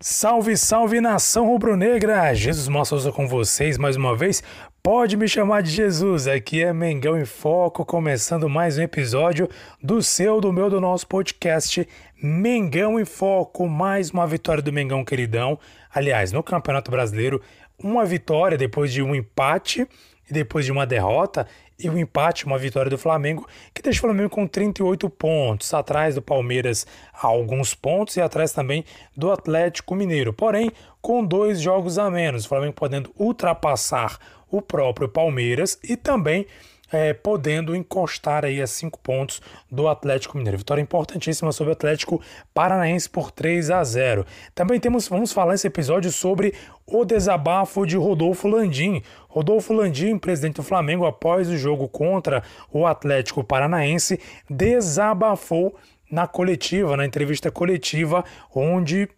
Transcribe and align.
Salve, 0.00 0.56
salve 0.56 1.00
nação 1.00 1.46
rubro-negra! 1.46 2.34
Jesus 2.34 2.66
Mostra 2.68 3.12
com 3.12 3.28
vocês 3.28 3.78
mais 3.78 3.94
uma 3.96 4.16
vez. 4.16 4.42
Pode 4.82 5.16
me 5.16 5.28
chamar 5.28 5.62
de 5.62 5.70
Jesus. 5.70 6.26
Aqui 6.26 6.62
é 6.64 6.72
Mengão 6.72 7.16
em 7.16 7.24
Foco, 7.24 7.86
começando 7.86 8.48
mais 8.48 8.76
um 8.76 8.82
episódio 8.82 9.48
do 9.80 10.02
seu, 10.02 10.40
do 10.40 10.52
meu, 10.52 10.68
do 10.68 10.80
nosso 10.80 11.06
podcast 11.06 11.88
Mengão 12.20 12.98
em 12.98 13.04
Foco. 13.04 13.68
Mais 13.68 14.10
uma 14.10 14.26
vitória 14.26 14.62
do 14.62 14.72
Mengão 14.72 15.04
queridão. 15.04 15.58
Aliás, 15.94 16.32
no 16.32 16.42
Campeonato 16.42 16.90
Brasileiro, 16.90 17.40
uma 17.78 18.04
vitória 18.04 18.58
depois 18.58 18.92
de 18.92 19.00
um 19.00 19.14
empate 19.14 19.86
e 20.28 20.32
depois 20.32 20.64
de 20.64 20.72
uma 20.72 20.84
derrota 20.84 21.46
e 21.78 21.88
um 21.90 21.98
empate, 21.98 22.46
uma 22.46 22.58
vitória 22.58 22.90
do 22.90 22.98
Flamengo, 22.98 23.46
que 23.72 23.82
deixa 23.82 23.98
o 23.98 24.02
Flamengo 24.02 24.30
com 24.30 24.46
38 24.46 25.08
pontos, 25.10 25.74
atrás 25.74 26.14
do 26.14 26.22
Palmeiras 26.22 26.86
a 27.12 27.26
alguns 27.26 27.74
pontos 27.74 28.16
e 28.16 28.20
atrás 28.20 28.52
também 28.52 28.84
do 29.16 29.30
Atlético 29.30 29.94
Mineiro. 29.94 30.32
Porém, 30.32 30.70
com 31.00 31.24
dois 31.24 31.60
jogos 31.60 31.98
a 31.98 32.10
menos, 32.10 32.44
o 32.44 32.48
Flamengo 32.48 32.74
podendo 32.74 33.10
ultrapassar 33.18 34.18
o 34.50 34.62
próprio 34.62 35.08
Palmeiras 35.08 35.78
e 35.82 35.96
também 35.96 36.46
é, 36.92 37.12
podendo 37.12 37.74
encostar 37.74 38.44
aí 38.44 38.60
a 38.60 38.66
cinco 38.66 38.98
pontos 38.98 39.40
do 39.70 39.88
Atlético 39.88 40.36
Mineiro. 40.36 40.58
Vitória 40.58 40.82
importantíssima 40.82 41.52
sobre 41.52 41.70
o 41.70 41.72
Atlético 41.72 42.20
Paranaense 42.52 43.08
por 43.08 43.30
3 43.30 43.70
a 43.70 43.82
0. 43.82 44.26
Também 44.54 44.78
temos, 44.78 45.08
vamos 45.08 45.32
falar 45.32 45.52
nesse 45.52 45.66
episódio 45.66 46.12
sobre 46.12 46.54
o 46.86 47.04
desabafo 47.04 47.86
de 47.86 47.96
Rodolfo 47.96 48.48
Landim. 48.48 49.02
Rodolfo 49.28 49.72
Landim, 49.72 50.18
presidente 50.18 50.56
do 50.56 50.62
Flamengo, 50.62 51.06
após 51.06 51.48
o 51.48 51.56
jogo 51.56 51.88
contra 51.88 52.42
o 52.72 52.86
Atlético 52.86 53.42
Paranaense, 53.42 54.20
desabafou 54.48 55.76
na 56.10 56.26
coletiva, 56.26 56.96
na 56.96 57.04
entrevista 57.04 57.50
coletiva, 57.50 58.24
onde 58.54 59.08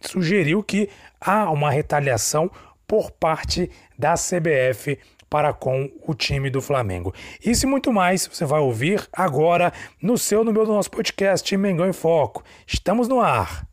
sugeriu 0.00 0.62
que 0.62 0.88
há 1.20 1.50
uma 1.50 1.70
retaliação 1.70 2.50
por 2.86 3.10
parte 3.10 3.70
da 3.98 4.14
CBF 4.14 4.98
para 5.32 5.54
com 5.54 5.90
o 6.06 6.14
time 6.14 6.50
do 6.50 6.60
Flamengo. 6.60 7.14
Isso 7.42 7.64
e 7.64 7.68
muito 7.68 7.90
mais 7.90 8.26
você 8.26 8.44
vai 8.44 8.60
ouvir 8.60 9.08
agora 9.10 9.72
no 10.02 10.18
seu, 10.18 10.44
no 10.44 10.52
meu, 10.52 10.66
do 10.66 10.74
nosso 10.74 10.90
podcast 10.90 11.56
Mengão 11.56 11.88
em 11.88 11.92
Foco. 11.94 12.44
Estamos 12.66 13.08
no 13.08 13.18
ar. 13.18 13.71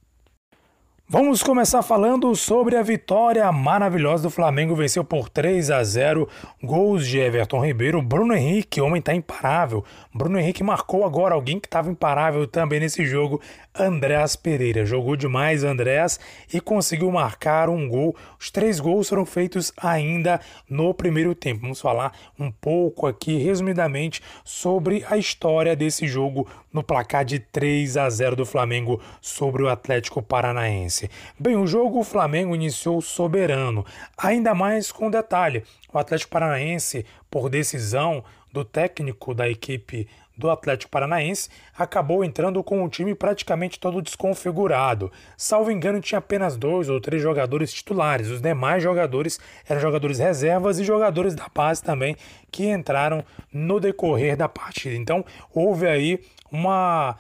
Vamos 1.12 1.42
começar 1.42 1.82
falando 1.82 2.36
sobre 2.36 2.76
a 2.76 2.84
vitória 2.84 3.52
maravilhosa 3.52 4.22
do 4.22 4.30
Flamengo. 4.30 4.76
Venceu 4.76 5.04
por 5.04 5.28
3 5.28 5.72
a 5.72 5.84
0. 5.84 6.30
Gols 6.62 7.08
de 7.08 7.18
Everton 7.18 7.66
Ribeiro. 7.66 8.00
Bruno 8.00 8.36
Henrique, 8.36 8.80
homem 8.80 9.00
está 9.00 9.16
imparável. 9.16 9.84
Bruno 10.14 10.38
Henrique 10.38 10.64
marcou 10.64 11.04
agora 11.04 11.34
alguém 11.34 11.60
que 11.60 11.66
estava 11.66 11.90
imparável 11.90 12.46
também 12.46 12.80
nesse 12.80 13.08
jogo. 13.08 13.42
Andréas 13.74 14.36
Pereira. 14.36 14.86
Jogou 14.86 15.16
demais 15.16 15.64
Andréas 15.64 16.20
e 16.54 16.62
conseguiu 16.62 17.10
marcar 17.10 17.70
um 17.70 17.90
gol. 17.90 18.16
Os 18.40 18.52
três 18.52 18.80
gols 18.80 19.10
foram 19.10 19.26
feitos 19.26 19.74
ainda 19.82 20.40
no 20.70 20.94
primeiro 20.94 21.34
tempo. 21.34 21.62
Vamos 21.62 21.82
falar 21.82 22.14
um 22.38 22.52
pouco 22.52 23.08
aqui, 23.08 23.36
resumidamente, 23.36 24.22
sobre 24.46 25.04
a 25.10 25.18
história 25.18 25.76
desse 25.76 26.08
jogo 26.08 26.48
no 26.74 26.84
placar 26.84 27.26
de 27.26 27.40
3 27.40 27.98
a 27.98 28.10
0 28.10 28.36
do 28.36 28.46
Flamengo 28.46 29.02
sobre 29.22 29.64
o 29.64 29.70
Atlético 29.70 30.22
Paranaense. 30.22 31.10
Bem, 31.40 31.56
o 31.56 31.68
jogo 31.68 32.00
o 32.00 32.04
Flamengo 32.04 32.56
iniciou 32.56 33.02
soberano, 33.02 33.86
ainda 34.18 34.54
mais 34.54 34.92
com 34.92 35.10
detalhe: 35.10 35.64
o 35.92 35.98
Atlético 35.98 36.32
Paranaense, 36.32 37.06
por 37.30 37.50
decisão 37.50 38.24
do 38.52 38.64
técnico 38.66 39.34
da 39.34 39.50
equipe 39.50 40.08
do 40.40 40.50
Atlético 40.50 40.90
Paranaense, 40.90 41.50
acabou 41.78 42.24
entrando 42.24 42.64
com 42.64 42.84
o 42.84 42.90
time 42.90 43.14
praticamente 43.14 43.78
todo 43.78 44.02
desconfigurado. 44.02 45.12
Salvo 45.36 45.70
engano, 45.70 46.00
tinha 46.00 46.20
apenas 46.20 46.56
dois 46.56 46.88
ou 46.88 47.02
três 47.02 47.22
jogadores 47.22 47.74
titulares. 47.74 48.30
Os 48.30 48.42
demais 48.42 48.82
jogadores 48.82 49.38
eram 49.68 49.82
jogadores 49.82 50.18
reservas 50.18 50.80
e 50.80 50.86
jogadores 50.86 51.36
da 51.36 51.48
base 51.54 51.84
também 51.84 52.16
que 52.50 52.70
entraram 52.70 53.24
no 53.52 53.82
decorrer 53.82 54.38
da 54.38 54.48
partida. 54.48 54.96
Então, 54.96 55.26
houve 55.54 55.86
aí 55.86 56.20
uma 56.50 57.18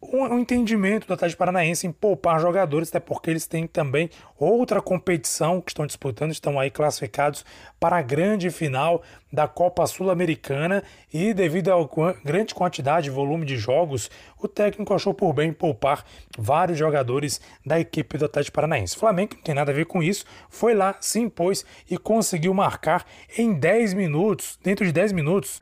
um 0.00 0.38
entendimento 0.38 1.06
do 1.06 1.14
Atlético 1.14 1.40
Paranaense 1.40 1.86
em 1.86 1.92
poupar 1.92 2.40
jogadores, 2.40 2.88
até 2.88 3.00
porque 3.00 3.30
eles 3.30 3.46
têm 3.46 3.66
também 3.66 4.08
outra 4.38 4.80
competição 4.80 5.60
que 5.60 5.72
estão 5.72 5.86
disputando, 5.86 6.30
estão 6.30 6.58
aí 6.58 6.70
classificados 6.70 7.44
para 7.80 7.96
a 7.96 8.02
grande 8.02 8.48
final 8.50 9.02
da 9.32 9.48
Copa 9.48 9.86
Sul-Americana 9.86 10.84
e 11.12 11.34
devido 11.34 11.72
à 11.72 12.14
grande 12.24 12.54
quantidade 12.54 13.08
e 13.08 13.12
volume 13.12 13.44
de 13.44 13.56
jogos, 13.56 14.08
o 14.40 14.46
técnico 14.46 14.94
achou 14.94 15.12
por 15.12 15.32
bem 15.32 15.52
poupar 15.52 16.04
vários 16.38 16.78
jogadores 16.78 17.40
da 17.66 17.80
equipe 17.80 18.16
do 18.16 18.26
Atlético 18.26 18.54
Paranaense. 18.54 18.96
O 18.96 19.00
Flamengo 19.00 19.34
não 19.34 19.42
tem 19.42 19.54
nada 19.54 19.72
a 19.72 19.74
ver 19.74 19.86
com 19.86 20.02
isso, 20.02 20.24
foi 20.48 20.74
lá, 20.74 20.96
se 21.00 21.18
impôs 21.18 21.64
e 21.90 21.98
conseguiu 21.98 22.54
marcar 22.54 23.04
em 23.36 23.52
10 23.52 23.94
minutos, 23.94 24.58
dentro 24.62 24.86
de 24.86 24.92
10 24.92 25.12
minutos 25.12 25.60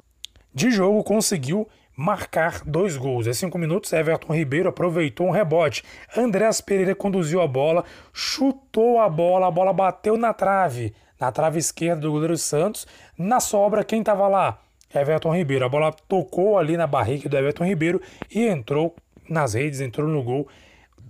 de 0.55 0.71
jogo, 0.71 1.03
conseguiu 1.03 1.69
marcar 1.97 2.63
dois 2.65 2.97
gols. 2.97 3.27
Em 3.27 3.33
cinco 3.33 3.57
minutos, 3.57 3.93
Everton 3.93 4.35
Ribeiro 4.35 4.69
aproveitou 4.69 5.27
um 5.27 5.31
rebote. 5.31 5.83
Andrés 6.17 6.61
Pereira 6.61 6.95
conduziu 6.95 7.41
a 7.41 7.47
bola, 7.47 7.85
chutou 8.13 9.01
a 9.01 9.09
bola, 9.09 9.49
a 9.49 9.51
bola 9.51 9.73
bateu 9.73 10.17
na 10.17 10.35
trave, 10.35 10.95
na 11.19 11.33
trave 11.33 11.59
esquerda 11.59 12.03
do 12.03 12.13
goleiro 12.13 12.37
Santos. 12.37 12.87
Na 13.17 13.41
sobra, 13.41 13.83
quem 13.83 14.01
estava 14.01 14.29
lá? 14.29 14.59
Everton 14.95 15.35
Ribeiro. 15.35 15.65
A 15.65 15.69
bola 15.69 15.93
tocou 16.07 16.59
ali 16.59 16.77
na 16.77 16.87
barriga 16.87 17.29
do 17.29 17.37
Everton 17.37 17.65
Ribeiro 17.65 18.01
e 18.31 18.47
entrou 18.47 18.95
nas 19.29 19.55
redes, 19.55 19.81
entrou 19.81 20.07
no 20.07 20.23
gol. 20.23 20.47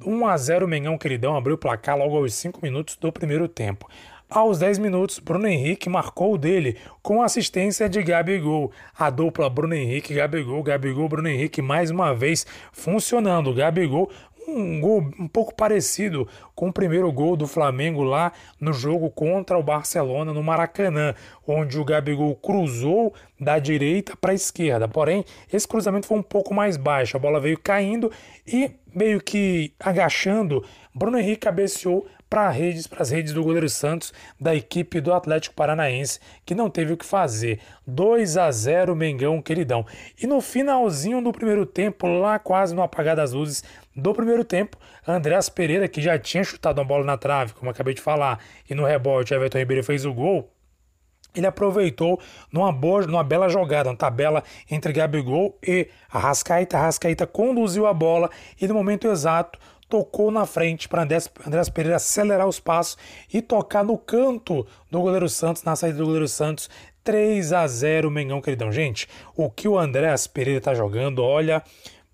1 0.04 0.26
a 0.26 0.36
0 0.36 0.68
Mengão 0.68 0.98
Queridão 0.98 1.36
abriu 1.36 1.54
o 1.54 1.58
placar 1.58 1.97
logo 1.97 2.16
aos 2.16 2.34
5 2.34 2.60
minutos 2.62 2.97
do 2.97 3.10
primeiro 3.10 3.48
tempo. 3.48 3.88
Aos 4.28 4.59
10 4.59 4.78
minutos, 4.78 5.20
Bruno 5.20 5.47
Henrique 5.47 5.88
marcou 5.88 6.34
o 6.34 6.38
dele 6.38 6.76
com 7.00 7.22
assistência 7.22 7.88
de 7.88 8.03
Gabigol. 8.03 8.72
A 8.98 9.09
dupla 9.09 9.48
Bruno 9.48 9.75
Henrique 9.75 10.12
Gabigol, 10.12 10.64
Gabigol 10.64 11.09
Bruno 11.09 11.28
Henrique 11.28 11.62
mais 11.62 11.92
uma 11.92 12.12
vez 12.12 12.44
funcionando. 12.72 13.54
Gabigol 13.54 14.10
um 14.48 14.81
gol 14.81 15.10
um 15.19 15.28
pouco 15.28 15.54
parecido 15.54 16.28
com 16.54 16.69
o 16.69 16.72
primeiro 16.72 17.10
gol 17.12 17.36
do 17.36 17.47
Flamengo 17.47 18.03
lá 18.03 18.32
no 18.60 18.72
jogo 18.72 19.10
contra 19.10 19.59
o 19.59 19.62
Barcelona 19.62 20.32
no 20.32 20.42
Maracanã, 20.42 21.15
onde 21.47 21.78
o 21.78 21.84
Gabigol 21.84 22.34
cruzou 22.36 23.15
da 23.41 23.59
direita 23.59 24.16
para 24.16 24.32
a 24.32 24.34
esquerda. 24.34 24.88
Porém, 24.88 25.25
esse 25.53 25.66
cruzamento 25.66 26.06
foi 26.06 26.19
um 26.19 26.22
pouco 26.22 26.54
mais 26.54 26.76
baixo, 26.76 27.16
a 27.16 27.20
bola 27.20 27.41
veio 27.41 27.59
caindo 27.59 28.10
e 28.47 28.70
meio 28.94 29.20
que 29.20 29.72
agachando, 29.78 30.65
Bruno 30.94 31.19
Henrique 31.19 31.41
cabeceou 31.41 32.06
para 32.28 32.50
redes, 32.50 32.88
as 32.98 33.10
redes 33.10 33.32
do 33.32 33.42
goleiro 33.42 33.69
Santos 33.69 34.12
da 34.41 34.54
equipe 34.54 35.00
do 35.00 35.12
Atlético 35.12 35.54
Paranaense, 35.54 36.19
que 36.44 36.54
não 36.54 36.69
teve 36.69 36.92
o 36.92 36.97
que 36.97 37.04
fazer. 37.04 37.60
2 37.87 38.37
a 38.37 38.50
0 38.50 38.97
Mengão 38.97 39.41
queridão. 39.41 39.87
E 40.20 40.26
no 40.26 40.41
finalzinho 40.41 41.22
do 41.22 41.32
primeiro 41.32 41.65
tempo, 41.65 42.06
lá 42.06 42.38
quase 42.38 42.75
no 42.75 42.82
apagar 42.82 43.16
das 43.16 43.32
luzes 43.32 43.62
do 43.94 44.12
primeiro 44.12 44.44
tempo, 44.44 44.76
Andréas 45.06 45.48
Pereira, 45.48 45.88
que 45.88 46.00
já 46.00 46.19
tinha 46.19 46.44
chutado 46.44 46.81
uma 46.81 46.84
bola 46.84 47.04
na 47.04 47.16
trave, 47.16 47.54
como 47.54 47.70
acabei 47.70 47.94
de 47.94 48.00
falar, 48.00 48.41
e 48.69 48.75
no 48.75 48.84
rebote 48.84 49.32
Everton 49.32 49.59
Ribeiro 49.59 49.84
fez 49.84 50.04
o 50.04 50.12
gol, 50.12 50.50
ele 51.36 51.47
aproveitou 51.47 52.19
numa 52.50 52.72
boa, 52.72 53.06
numa 53.06 53.22
bela 53.22 53.48
jogada, 53.48 53.91
uma 53.91 53.97
tabela 53.97 54.42
entre 54.70 54.92
Gabigol 54.92 55.59
e 55.62 55.88
Arrascaeta. 56.10 56.78
Arrascaeta 56.78 57.26
conduziu 57.26 57.86
a 57.86 57.92
bola 57.92 58.31
e 58.60 58.66
no 58.66 58.75
momento 58.75 59.06
exato 59.06 59.59
tocou 59.88 60.30
na 60.30 60.47
frente 60.47 60.88
para 60.88 61.02
Andrés, 61.02 61.28
Pereira 61.72 61.97
acelerar 61.97 62.47
os 62.47 62.60
passos 62.60 62.98
e 63.32 63.41
tocar 63.41 63.84
no 63.84 63.97
canto 63.97 64.66
do 64.91 65.00
goleiro 65.00 65.28
Santos, 65.28 65.62
na 65.62 65.76
saída 65.76 65.98
do 65.98 66.06
goleiro 66.06 66.28
Santos. 66.28 66.69
3 67.04 67.52
a 67.52 67.66
0 67.66 68.10
Mengão, 68.10 68.41
queridão. 68.41 68.72
Gente, 68.72 69.08
o 69.36 69.48
que 69.48 69.69
o 69.69 69.78
Andrés 69.78 70.26
Pereira 70.26 70.58
está 70.58 70.74
jogando, 70.74 71.22
olha, 71.22 71.62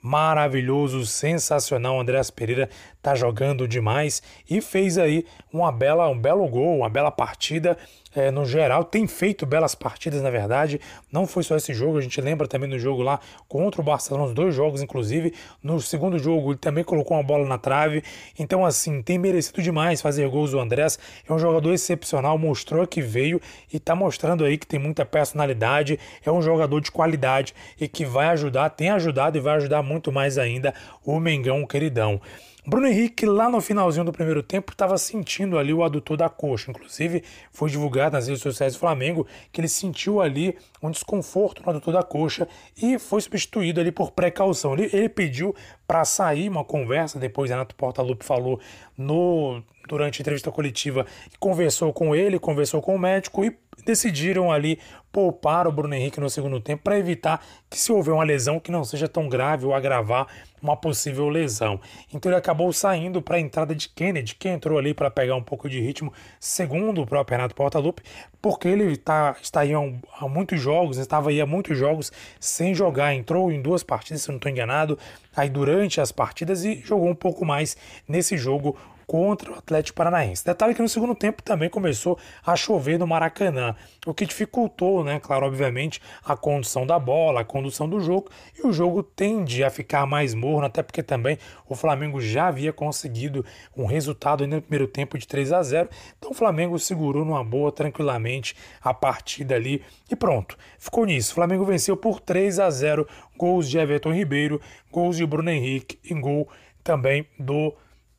maravilhoso, 0.03 1.07
sensacional. 1.07 1.97
O 1.97 2.01
Andrés 2.01 2.31
Pereira 2.31 2.69
tá 3.01 3.15
jogando 3.15 3.67
demais 3.67 4.23
e 4.51 4.61
fez 4.61 4.99
aí 4.99 5.25
uma 5.53 5.73
bela, 5.73 6.09
um 6.09 6.19
belo 6.19 6.47
gol, 6.49 6.79
uma 6.79 6.91
bela 6.91 7.11
partida 7.11 7.79
é, 8.15 8.31
no 8.31 8.45
geral, 8.45 8.85
tem 8.85 9.07
feito 9.07 9.47
belas 9.47 9.75
partidas, 9.75 10.23
na 10.23 10.31
verdade. 10.31 10.81
Não 11.11 11.27
foi 11.27 11.43
só 11.43 11.57
esse 11.57 11.73
jogo, 11.73 11.99
a 11.99 12.01
gente 12.01 12.21
lembra 12.21 12.47
também 12.47 12.69
no 12.69 12.79
jogo 12.79 13.03
lá 13.03 13.19
contra 13.49 13.81
o 13.81 13.85
Barcelona, 13.85 14.27
os 14.27 14.35
dois 14.35 14.55
jogos, 14.55 14.83
inclusive. 14.83 15.33
No 15.63 15.81
segundo 15.81 16.19
jogo, 16.19 16.53
ele 16.53 16.59
também 16.59 16.85
colocou 16.85 17.17
uma 17.17 17.23
bola 17.23 17.47
na 17.47 17.59
trave. 17.59 18.03
Então, 18.39 18.65
assim, 18.65 19.03
tem 19.03 19.19
merecido 19.19 19.63
demais 19.63 20.03
fazer 20.03 20.29
gols 20.29 20.53
o 20.53 20.61
Andrés. 20.61 20.99
É 21.29 21.33
um 21.33 21.39
jogador 21.39 21.73
excepcional, 21.73 22.37
mostrou 22.37 22.87
que 22.87 23.01
veio 23.01 23.41
e 23.73 23.79
está 23.79 23.95
mostrando 23.95 24.45
aí 24.45 24.59
que 24.59 24.67
tem 24.67 24.79
muita 24.79 25.05
personalidade. 25.05 25.99
É 26.25 26.31
um 26.31 26.43
jogador 26.43 26.81
de 26.81 26.91
qualidade 26.91 27.55
e 27.81 27.89
que 27.89 28.05
vai 28.05 28.27
ajudar, 28.27 28.71
tem 28.71 28.91
ajudado 28.91 29.39
e 29.39 29.41
vai 29.41 29.57
ajudar 29.57 29.83
muito 29.83 30.13
mais 30.13 30.39
ainda 30.39 30.75
o 31.05 31.19
Mengão 31.19 31.67
queridão. 31.67 32.21
Bruno 32.65 32.87
Henrique, 32.87 33.27
lá 33.27 33.49
no 33.49 33.61
finalzinho 33.61 34.05
do 34.05 34.13
primeiro 34.13 34.41
tempo, 34.41 34.71
estava 34.71 34.97
sentindo 34.97 35.59
ali 35.59 35.75
o 35.75 35.83
adutor 35.83 36.17
da 36.17 36.29
coxa. 36.29 36.71
Inclusive, 36.71 37.25
foi 37.51 37.69
divulgado 37.69 38.15
nas 38.15 38.29
redes 38.29 38.41
sociais 38.41 38.75
do 38.75 38.79
Flamengo 38.79 39.27
que 39.51 39.61
ele 39.61 39.67
sentiu 39.67 40.21
ali 40.21 40.57
um 40.81 40.89
desconforto 40.89 41.61
no 41.61 41.71
adutor 41.71 41.93
da 41.93 42.05
coxa 42.05 42.47
e 42.81 43.01
foi 43.01 43.21
substituído 43.21 43.81
ali 43.81 43.91
por 43.91 44.13
precaução. 44.13 44.75
Ele, 44.75 44.89
ele 44.93 45.09
pediu 45.09 45.53
para 45.89 46.05
sair 46.05 46.49
uma 46.49 46.65
conversa, 46.65 47.19
depois 47.19 47.51
Renato 47.51 47.75
Portaluppi 47.75 48.25
falou 48.25 48.61
no 48.97 49.61
durante 49.89 50.21
a 50.21 50.23
entrevista 50.23 50.51
coletiva 50.53 51.05
conversou 51.41 51.93
com 51.93 52.15
ele, 52.15 52.39
conversou 52.39 52.81
com 52.81 52.95
o 52.95 52.99
médico 52.99 53.45
e 53.45 53.57
decidiram 53.85 54.53
ali 54.53 54.79
poupar 55.11 55.67
o 55.67 55.73
Bruno 55.73 55.93
Henrique 55.95 56.21
no 56.21 56.31
segundo 56.31 56.61
tempo 56.61 56.85
para 56.85 56.99
evitar 56.99 57.45
que 57.69 57.79
se 57.79 57.91
houver 57.91 58.15
uma 58.15 58.25
lesão 58.25 58.61
que 58.61 58.71
não 58.71 58.85
seja 58.85 59.09
tão 59.09 59.29
grave 59.29 59.67
ou 59.67 59.75
agravar 59.75 60.29
uma 60.63 60.77
possível 60.77 61.29
lesão. 61.29 61.81
Então 62.15 62.31
ele 62.31 62.39
acabou 62.39 62.73
saindo 62.73 63.21
para 63.21 63.37
a 63.37 63.41
entrada 63.41 63.75
de 63.75 63.89
Kennedy, 63.89 64.37
que 64.37 64.49
entrou 64.49 64.79
ali 64.79 64.95
para 64.95 65.11
pegar 65.11 65.35
um 65.35 65.43
pouco 65.43 65.69
de 65.69 65.81
ritmo, 65.81 66.13
segundo 66.39 67.03
o 67.03 67.07
próprio 67.07 67.37
Renato 67.37 67.55
Portaluppi, 67.55 68.03
porque 68.41 68.69
ele 68.69 68.97
tá, 68.97 69.37
está 69.43 69.61
aí 69.61 69.73
há, 69.75 70.29
muitos 70.29 70.61
jogos, 70.61 70.99
estava 70.99 71.31
aí 71.31 71.41
há 71.41 71.47
muitos 71.47 71.77
jogos 71.77 72.13
sem 72.39 72.75
jogar, 72.75 73.13
entrou 73.15 73.51
em 73.51 73.61
duas 73.61 73.83
partidas, 73.83 74.23
se 74.23 74.29
não 74.29 74.37
estou 74.37 74.51
enganado, 74.51 74.99
aí 75.35 75.49
durante 75.49 76.01
as 76.01 76.13
partidas 76.13 76.65
e 76.65 76.77
jogou 76.85 77.09
um 77.09 77.15
pouco 77.15 77.45
mais 77.45 77.77
nesse 78.07 78.37
jogo 78.37 78.77
contra 79.13 79.53
o 79.53 79.55
Atlético 79.55 79.99
Paranaense. 79.99 80.43
Detalhe 80.43 80.75
que 80.75 80.81
no 80.81 80.89
segundo 80.89 81.15
tempo 81.15 81.43
também 81.43 81.69
começou 81.69 82.19
a 82.47 82.57
chover 82.57 82.99
no 82.99 83.07
Maracanã, 83.07 83.77
o 84.07 84.15
que 84.15 84.25
dificultou, 84.25 85.05
né, 85.05 85.21
claro, 85.21 85.45
obviamente, 85.45 86.01
a 86.25 86.35
condução 86.35 86.87
da 86.87 86.99
bola, 86.99 87.43
a 87.43 87.45
condução 87.45 87.87
do 87.87 88.01
jogo, 88.01 88.31
e 88.59 88.67
o 88.67 88.73
jogo 88.73 89.03
tende 89.03 89.63
a 89.63 89.69
ficar 89.69 90.07
mais 90.07 90.33
morno, 90.33 90.65
até 90.65 90.83
porque 90.83 91.03
também 91.03 91.37
o 91.69 91.75
Flamengo 91.75 92.23
já 92.23 92.47
havia 92.47 92.73
conseguido 92.73 93.45
um 93.77 93.85
resultado 93.85 94.47
no 94.47 94.63
primeiro 94.63 94.87
tempo 94.87 95.19
de 95.19 95.29
3 95.29 95.53
a 95.53 95.63
0. 95.63 95.91
Então 96.17 96.31
o 96.31 96.35
Flamengo 96.35 96.79
segurou 96.79 97.23
numa 97.23 97.45
boa 97.45 97.71
tranquilamente 97.71 98.57
a 98.81 98.95
partida 98.95 99.57
ali 99.57 99.83
e 100.11 100.17
pronto. 100.17 100.57
Ficou 100.79 101.05
nisso. 101.05 101.33
O 101.33 101.35
Flamengo 101.35 101.67
venceu 101.67 101.99
por 101.99 102.19
3 102.19 102.59
a 102.59 102.71
0, 102.71 103.07
gols 103.37 103.69
de 103.69 103.77
Everton 103.77 104.15
Ribeiro, 104.15 104.59
gols 104.91 105.19
de 105.19 105.27
Bruno 105.27 105.51
Henrique 105.51 105.99
e 106.03 106.15
gol 106.15 106.49
também 106.83 107.27
do 107.39 107.75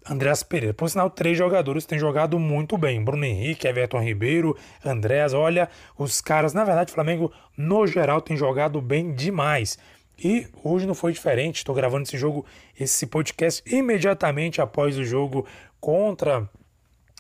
Andréas 0.10 0.44
Pereira. 0.44 0.74
Por 0.74 0.90
sinal, 0.90 1.10
três 1.10 1.38
jogadores 1.38 1.86
têm 1.86 1.98
jogado 1.98 2.38
muito 2.38 2.78
bem. 2.78 3.04
Bruno 3.04 3.24
Henrique, 3.24 3.68
Everton 3.68 4.02
Ribeiro, 4.02 4.58
Andréas. 4.84 5.34
Olha, 5.34 5.70
os 5.98 6.22
caras, 6.22 6.54
na 6.54 6.64
verdade, 6.64 6.92
o 6.92 6.96
Flamengo, 6.96 7.32
no 7.58 7.88
geral, 7.88 8.22
tem 8.22 8.36
jogado 8.36 8.82
bem 8.82 9.14
demais. 9.14 9.78
E 10.18 10.48
hoje 10.64 10.86
não 10.86 10.94
foi 10.94 11.14
diferente. 11.14 11.58
Estou 11.58 11.74
gravando 11.74 12.04
esse 12.04 12.18
jogo, 12.18 12.46
esse 12.80 13.08
podcast, 13.08 13.64
imediatamente 13.66 14.62
após 14.62 14.98
o 14.98 15.04
jogo 15.04 15.46
contra 15.80 16.48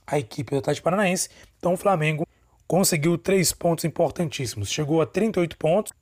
a 0.06 0.19
equipe 0.19 0.51
do 0.51 0.57
Atlético 0.57 0.85
Paranaense. 0.85 1.30
Então 1.57 1.74
o 1.74 1.77
Flamengo 1.77 2.27
conseguiu 2.68 3.18
três 3.18 3.51
pontos 3.51 3.85
importantíssimos. 3.85 4.71
Chegou 4.71 5.01
a 5.01 5.06
38 5.06 5.57
pontos. 5.57 5.94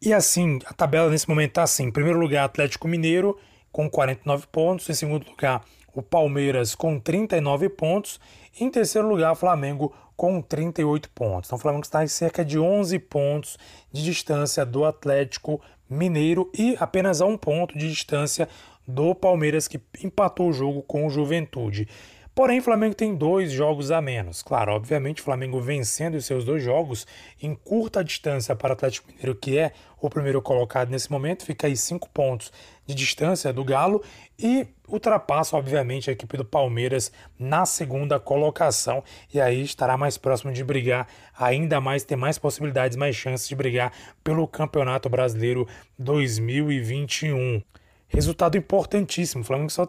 E 0.00 0.12
assim, 0.12 0.58
a 0.66 0.72
tabela 0.74 1.10
nesse 1.10 1.28
momento 1.28 1.50
está 1.50 1.62
assim. 1.62 1.84
Em 1.84 1.90
primeiro 1.90 2.18
lugar, 2.18 2.44
Atlético 2.44 2.88
Mineiro 2.88 3.38
com 3.74 3.90
49 3.90 4.46
pontos. 4.52 4.88
Em 4.88 4.94
segundo 4.94 5.28
lugar, 5.28 5.64
o 5.92 6.00
Palmeiras 6.00 6.76
com 6.76 7.00
39 7.00 7.68
pontos. 7.70 8.20
Em 8.60 8.70
terceiro 8.70 9.08
lugar, 9.08 9.34
Flamengo 9.34 9.92
com 10.16 10.40
38 10.40 11.10
pontos. 11.10 11.48
Então, 11.48 11.58
o 11.58 11.60
Flamengo 11.60 11.84
está 11.84 12.04
em 12.04 12.06
cerca 12.06 12.44
de 12.44 12.56
11 12.56 12.96
pontos 13.00 13.58
de 13.92 14.04
distância 14.04 14.64
do 14.64 14.84
Atlético 14.84 15.60
Mineiro 15.90 16.48
e 16.56 16.76
apenas 16.78 17.20
a 17.20 17.26
um 17.26 17.36
ponto 17.36 17.76
de 17.76 17.88
distância 17.88 18.48
do 18.86 19.12
Palmeiras, 19.12 19.66
que 19.66 19.80
empatou 20.04 20.50
o 20.50 20.52
jogo 20.52 20.80
com 20.80 21.04
o 21.04 21.10
Juventude. 21.10 21.88
Porém, 22.34 22.58
o 22.58 22.62
Flamengo 22.62 22.96
tem 22.96 23.14
dois 23.14 23.52
jogos 23.52 23.92
a 23.92 24.00
menos. 24.00 24.42
Claro, 24.42 24.72
obviamente, 24.72 25.20
o 25.20 25.24
Flamengo 25.24 25.60
vencendo 25.60 26.16
os 26.16 26.26
seus 26.26 26.44
dois 26.44 26.60
jogos 26.60 27.06
em 27.40 27.54
curta 27.54 28.02
distância 28.02 28.56
para 28.56 28.70
o 28.70 28.72
Atlético 28.72 29.06
Mineiro, 29.08 29.36
que 29.36 29.56
é 29.56 29.72
o 30.00 30.10
primeiro 30.10 30.42
colocado 30.42 30.90
nesse 30.90 31.10
momento, 31.12 31.44
fica 31.44 31.68
aí 31.68 31.76
cinco 31.76 32.10
pontos 32.10 32.52
de 32.84 32.94
distância 32.94 33.52
do 33.52 33.62
Galo 33.62 34.02
e 34.36 34.66
ultrapassa, 34.88 35.56
obviamente, 35.56 36.10
a 36.10 36.12
equipe 36.12 36.36
do 36.36 36.44
Palmeiras 36.44 37.12
na 37.38 37.64
segunda 37.64 38.18
colocação 38.18 39.02
e 39.32 39.40
aí 39.40 39.62
estará 39.62 39.96
mais 39.96 40.18
próximo 40.18 40.52
de 40.52 40.64
brigar 40.64 41.06
ainda 41.38 41.80
mais, 41.80 42.02
ter 42.02 42.16
mais 42.16 42.36
possibilidades, 42.36 42.96
mais 42.96 43.14
chances 43.14 43.48
de 43.48 43.54
brigar 43.54 43.92
pelo 44.24 44.46
Campeonato 44.48 45.08
Brasileiro 45.08 45.68
2021. 45.98 47.62
Resultado 48.08 48.58
importantíssimo. 48.58 49.42
O 49.42 49.46
Flamengo 49.46 49.70
só 49.70 49.88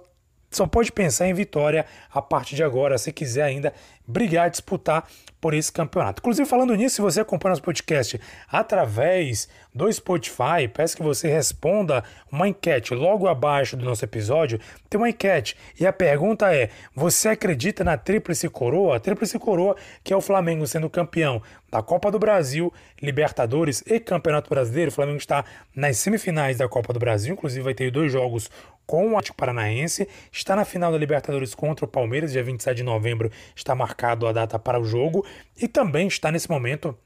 só 0.56 0.66
pode 0.66 0.92
pensar 0.92 1.28
em 1.28 1.34
vitória 1.34 1.86
a 2.12 2.22
partir 2.22 2.56
de 2.56 2.64
agora, 2.64 2.98
se 2.98 3.12
quiser 3.12 3.44
ainda 3.44 3.74
brigar, 4.08 4.50
disputar 4.50 5.08
por 5.46 5.54
esse 5.54 5.72
campeonato. 5.72 6.22
Inclusive, 6.22 6.48
falando 6.48 6.74
nisso, 6.76 6.96
se 6.96 7.02
você 7.02 7.22
acompanha 7.22 7.52
nosso 7.52 7.62
podcast 7.62 8.20
através 8.50 9.48
do 9.74 9.92
Spotify, 9.92 10.68
peço 10.74 10.98
que 10.98 11.04
você 11.04 11.28
responda 11.28 12.04
uma 12.32 12.48
enquete 12.48 12.96
logo 12.96 13.28
abaixo 13.28 13.78
do 13.78 13.86
nosso 13.86 14.04
episódio. 14.04 14.60
Tem 14.90 15.00
uma 15.00 15.10
enquete 15.10 15.56
e 15.80 15.86
a 15.86 15.94
pergunta 15.94 16.52
é: 16.52 16.70
você 16.96 17.30
acredita 17.30 17.84
na 17.84 17.98
Tríplice 17.98 18.50
Coroa? 18.50 18.96
A 18.96 19.00
Tríplice 19.00 19.38
Coroa, 19.38 19.76
que 20.04 20.14
é 20.14 20.18
o 20.18 20.22
Flamengo 20.22 20.66
sendo 20.66 20.90
campeão 20.90 21.42
da 21.72 21.84
Copa 21.84 22.10
do 22.10 22.18
Brasil, 22.18 22.74
Libertadores 23.02 23.84
e 23.86 24.00
Campeonato 24.00 24.50
Brasileiro. 24.50 24.90
O 24.90 24.94
Flamengo 24.94 25.18
está 25.18 25.44
nas 25.76 25.98
semifinais 25.98 26.58
da 26.58 26.68
Copa 26.68 26.94
do 26.94 27.00
Brasil, 27.00 27.34
inclusive 27.34 27.64
vai 27.64 27.74
ter 27.74 27.92
dois 27.92 28.12
jogos 28.12 28.50
com 28.86 29.06
o 29.06 29.10
Atlético 29.10 29.38
Paranaense. 29.38 30.08
Está 30.32 30.56
na 30.56 30.66
final 30.66 30.92
da 30.92 30.98
Libertadores 30.98 31.56
contra 31.56 31.86
o 31.86 31.88
Palmeiras, 31.88 32.32
dia 32.32 32.44
27 32.44 32.78
de 32.78 32.84
novembro 32.84 33.32
está 33.56 33.76
marcado 33.76 34.28
a 34.28 34.32
data 34.32 34.58
para 34.60 34.80
o 34.80 34.86
jogo 34.86 35.26
e 35.58 35.68
também 35.68 36.08
está 36.08 36.32
nesse 36.32 36.50
momento 36.50 36.98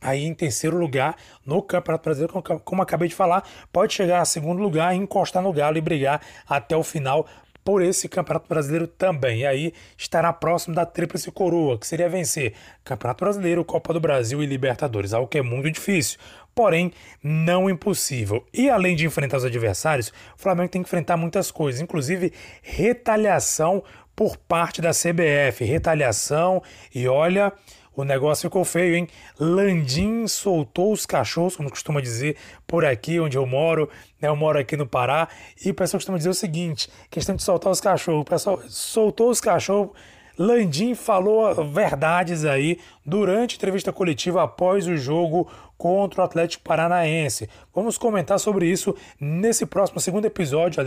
aí 0.00 0.24
em 0.24 0.32
terceiro 0.32 0.78
lugar 0.78 1.16
no 1.44 1.62
Campeonato 1.62 2.04
Brasileiro, 2.04 2.42
como 2.64 2.80
acabei 2.80 3.08
de 3.08 3.14
falar, 3.14 3.46
pode 3.70 3.92
chegar 3.92 4.20
a 4.20 4.24
segundo 4.24 4.62
lugar, 4.62 4.94
encostar 4.94 5.42
no 5.42 5.52
Galo 5.52 5.76
e 5.76 5.80
brigar 5.80 6.22
até 6.48 6.74
o 6.74 6.82
final 6.82 7.26
por 7.64 7.82
esse 7.82 8.08
Campeonato 8.08 8.48
Brasileiro 8.48 8.86
também. 8.86 9.40
E 9.40 9.46
aí 9.46 9.74
estará 9.96 10.32
próximo 10.32 10.74
da 10.74 10.86
Tríplice 10.86 11.30
Coroa, 11.30 11.78
que 11.78 11.86
seria 11.86 12.08
vencer 12.08 12.54
Campeonato 12.82 13.24
Brasileiro, 13.24 13.64
Copa 13.64 13.92
do 13.92 14.00
Brasil 14.00 14.42
e 14.42 14.46
Libertadores, 14.46 15.12
algo 15.12 15.28
que 15.28 15.38
é 15.38 15.42
muito 15.42 15.70
difícil, 15.70 16.18
porém 16.54 16.92
não 17.22 17.68
impossível. 17.68 18.44
E 18.52 18.68
além 18.68 18.96
de 18.96 19.06
enfrentar 19.06 19.38
os 19.38 19.44
adversários, 19.44 20.08
o 20.08 20.40
Flamengo 20.40 20.70
tem 20.70 20.82
que 20.82 20.88
enfrentar 20.88 21.16
muitas 21.16 21.50
coisas, 21.50 21.80
inclusive 21.80 22.32
retaliação 22.62 23.82
por 24.14 24.36
parte 24.36 24.82
da 24.82 24.90
CBF, 24.90 25.64
retaliação 25.64 26.62
e 26.94 27.08
olha, 27.08 27.52
o 27.94 28.04
negócio 28.04 28.48
ficou 28.48 28.64
feio, 28.64 28.96
hein? 28.96 29.08
Landim 29.38 30.26
soltou 30.26 30.92
os 30.92 31.04
cachorros, 31.04 31.56
como 31.56 31.70
costuma 31.70 32.00
dizer 32.00 32.36
por 32.66 32.84
aqui 32.84 33.18
onde 33.18 33.36
eu 33.36 33.44
moro, 33.44 33.88
né? 34.20 34.28
Eu 34.28 34.36
moro 34.36 34.58
aqui 34.58 34.76
no 34.76 34.86
Pará, 34.86 35.28
e 35.64 35.70
o 35.70 35.74
pessoal 35.74 35.98
costuma 35.98 36.18
dizer 36.18 36.30
o 36.30 36.34
seguinte: 36.34 36.88
questão 37.10 37.34
de 37.34 37.42
soltar 37.42 37.72
os 37.72 37.80
cachorros. 37.80 38.22
O 38.22 38.24
pessoal 38.24 38.62
soltou 38.68 39.30
os 39.30 39.40
cachorros. 39.40 39.90
Landim 40.38 40.94
falou 40.94 41.54
verdades 41.66 42.46
aí 42.46 42.78
durante 43.04 43.54
a 43.54 43.56
entrevista 43.56 43.92
coletiva 43.92 44.42
após 44.42 44.86
o 44.86 44.96
jogo 44.96 45.50
contra 45.80 46.20
o 46.20 46.24
Atlético 46.24 46.62
Paranaense. 46.62 47.48
Vamos 47.74 47.96
comentar 47.96 48.38
sobre 48.38 48.66
isso 48.66 48.94
nesse 49.18 49.64
próximo 49.64 49.98
segundo 49.98 50.26
episódio, 50.26 50.84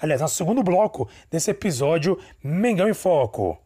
aliás, 0.00 0.20
no 0.20 0.28
segundo 0.28 0.62
bloco 0.62 1.08
desse 1.28 1.50
episódio 1.50 2.16
Mengão 2.44 2.88
em 2.88 2.94
Foco. 2.94 3.65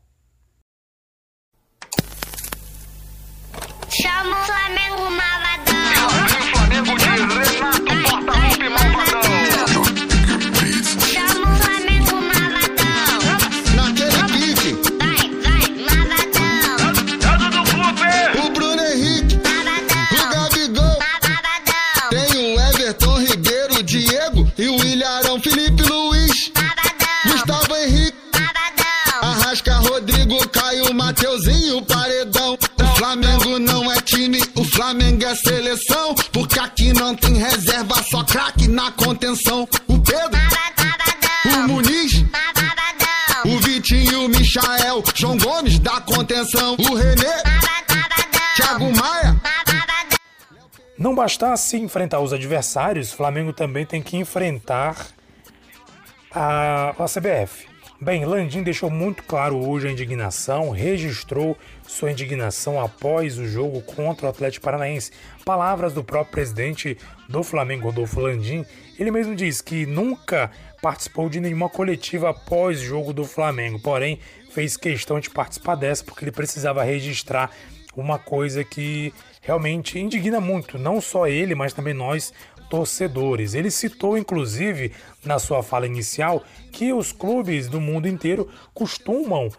Mateuzinho, 31.11 31.83
Paredão. 31.87 32.55
O 32.55 32.97
Flamengo 32.97 33.59
não 33.59 33.91
é 33.91 34.01
time, 34.01 34.41
o 34.55 34.63
Flamengo 34.63 35.25
é 35.25 35.35
seleção. 35.35 36.15
Porque 36.33 36.57
aqui 36.57 36.93
não 36.93 37.17
tem 37.17 37.35
reserva, 37.35 38.01
só 38.05 38.23
craque 38.23 38.69
na 38.69 38.93
contenção. 38.93 39.69
O 39.89 39.99
Pedro, 39.99 40.39
o 41.47 41.69
Muniz, 41.69 42.25
o 43.45 43.59
Vitinho, 43.59 44.27
o 44.27 44.29
Michael, 44.29 45.03
João 45.13 45.37
Gomes 45.37 45.81
da 45.81 46.01
contenção. 46.01 46.77
O 46.79 46.95
Renê, 46.95 47.43
Thiago 48.55 48.97
Maia. 48.97 49.41
Não 50.97 51.13
bastasse 51.13 51.77
enfrentar 51.77 52.21
os 52.21 52.33
adversários, 52.33 53.13
o 53.13 53.17
Flamengo 53.17 53.53
também 53.53 53.85
tem 53.85 54.01
que 54.01 54.17
enfrentar 54.17 55.09
a, 56.31 56.91
a 56.91 57.05
CBF. 57.07 57.70
Bem, 58.03 58.25
Landim 58.25 58.63
deixou 58.63 58.89
muito 58.89 59.23
claro 59.25 59.63
hoje 59.63 59.87
a 59.87 59.93
indignação, 59.93 60.71
registrou 60.71 61.55
sua 61.87 62.11
indignação 62.11 62.81
após 62.81 63.37
o 63.37 63.47
jogo 63.47 63.83
contra 63.83 64.25
o 64.25 64.31
Atlético 64.31 64.65
Paranaense. 64.65 65.13
Palavras 65.45 65.93
do 65.93 66.03
próprio 66.03 66.33
presidente 66.33 66.97
do 67.29 67.43
Flamengo, 67.43 67.89
Rodolfo 67.89 68.19
Landim. 68.19 68.65
Ele 68.99 69.11
mesmo 69.11 69.37
diz 69.37 69.61
que 69.61 69.85
nunca 69.85 70.51
participou 70.81 71.29
de 71.29 71.41
nenhuma 71.41 71.69
coletiva 71.69 72.31
após 72.31 72.81
jogo 72.81 73.13
do 73.13 73.27
Flamengo, 73.27 73.79
porém 73.79 74.19
fez 74.51 74.79
questão 74.79 75.21
de 75.21 75.29
participar 75.29 75.75
dessa 75.75 76.03
porque 76.03 76.25
ele 76.25 76.33
precisava 76.33 76.83
registrar 76.83 77.51
uma 77.95 78.19
coisa 78.19 78.65
que 78.65 79.13
realmente 79.41 79.99
indigna 79.99 80.41
muito, 80.41 80.79
não 80.79 81.01
só 81.01 81.27
ele, 81.27 81.55
mas 81.55 81.73
também 81.73 81.95
nós 81.95 82.33
torcedores. 82.71 83.55
Ele 83.55 83.71
citou, 83.71 84.17
inclusive, 84.17 84.93
na 85.25 85.39
sua 85.39 85.63
fala 85.63 85.87
inicial, 85.87 86.45
que 86.71 86.93
os 86.93 87.13
clubes 87.13 87.69
do 87.69 87.81
mundo 87.81 88.07
inteiro 88.07 88.49
costumam 88.73 89.51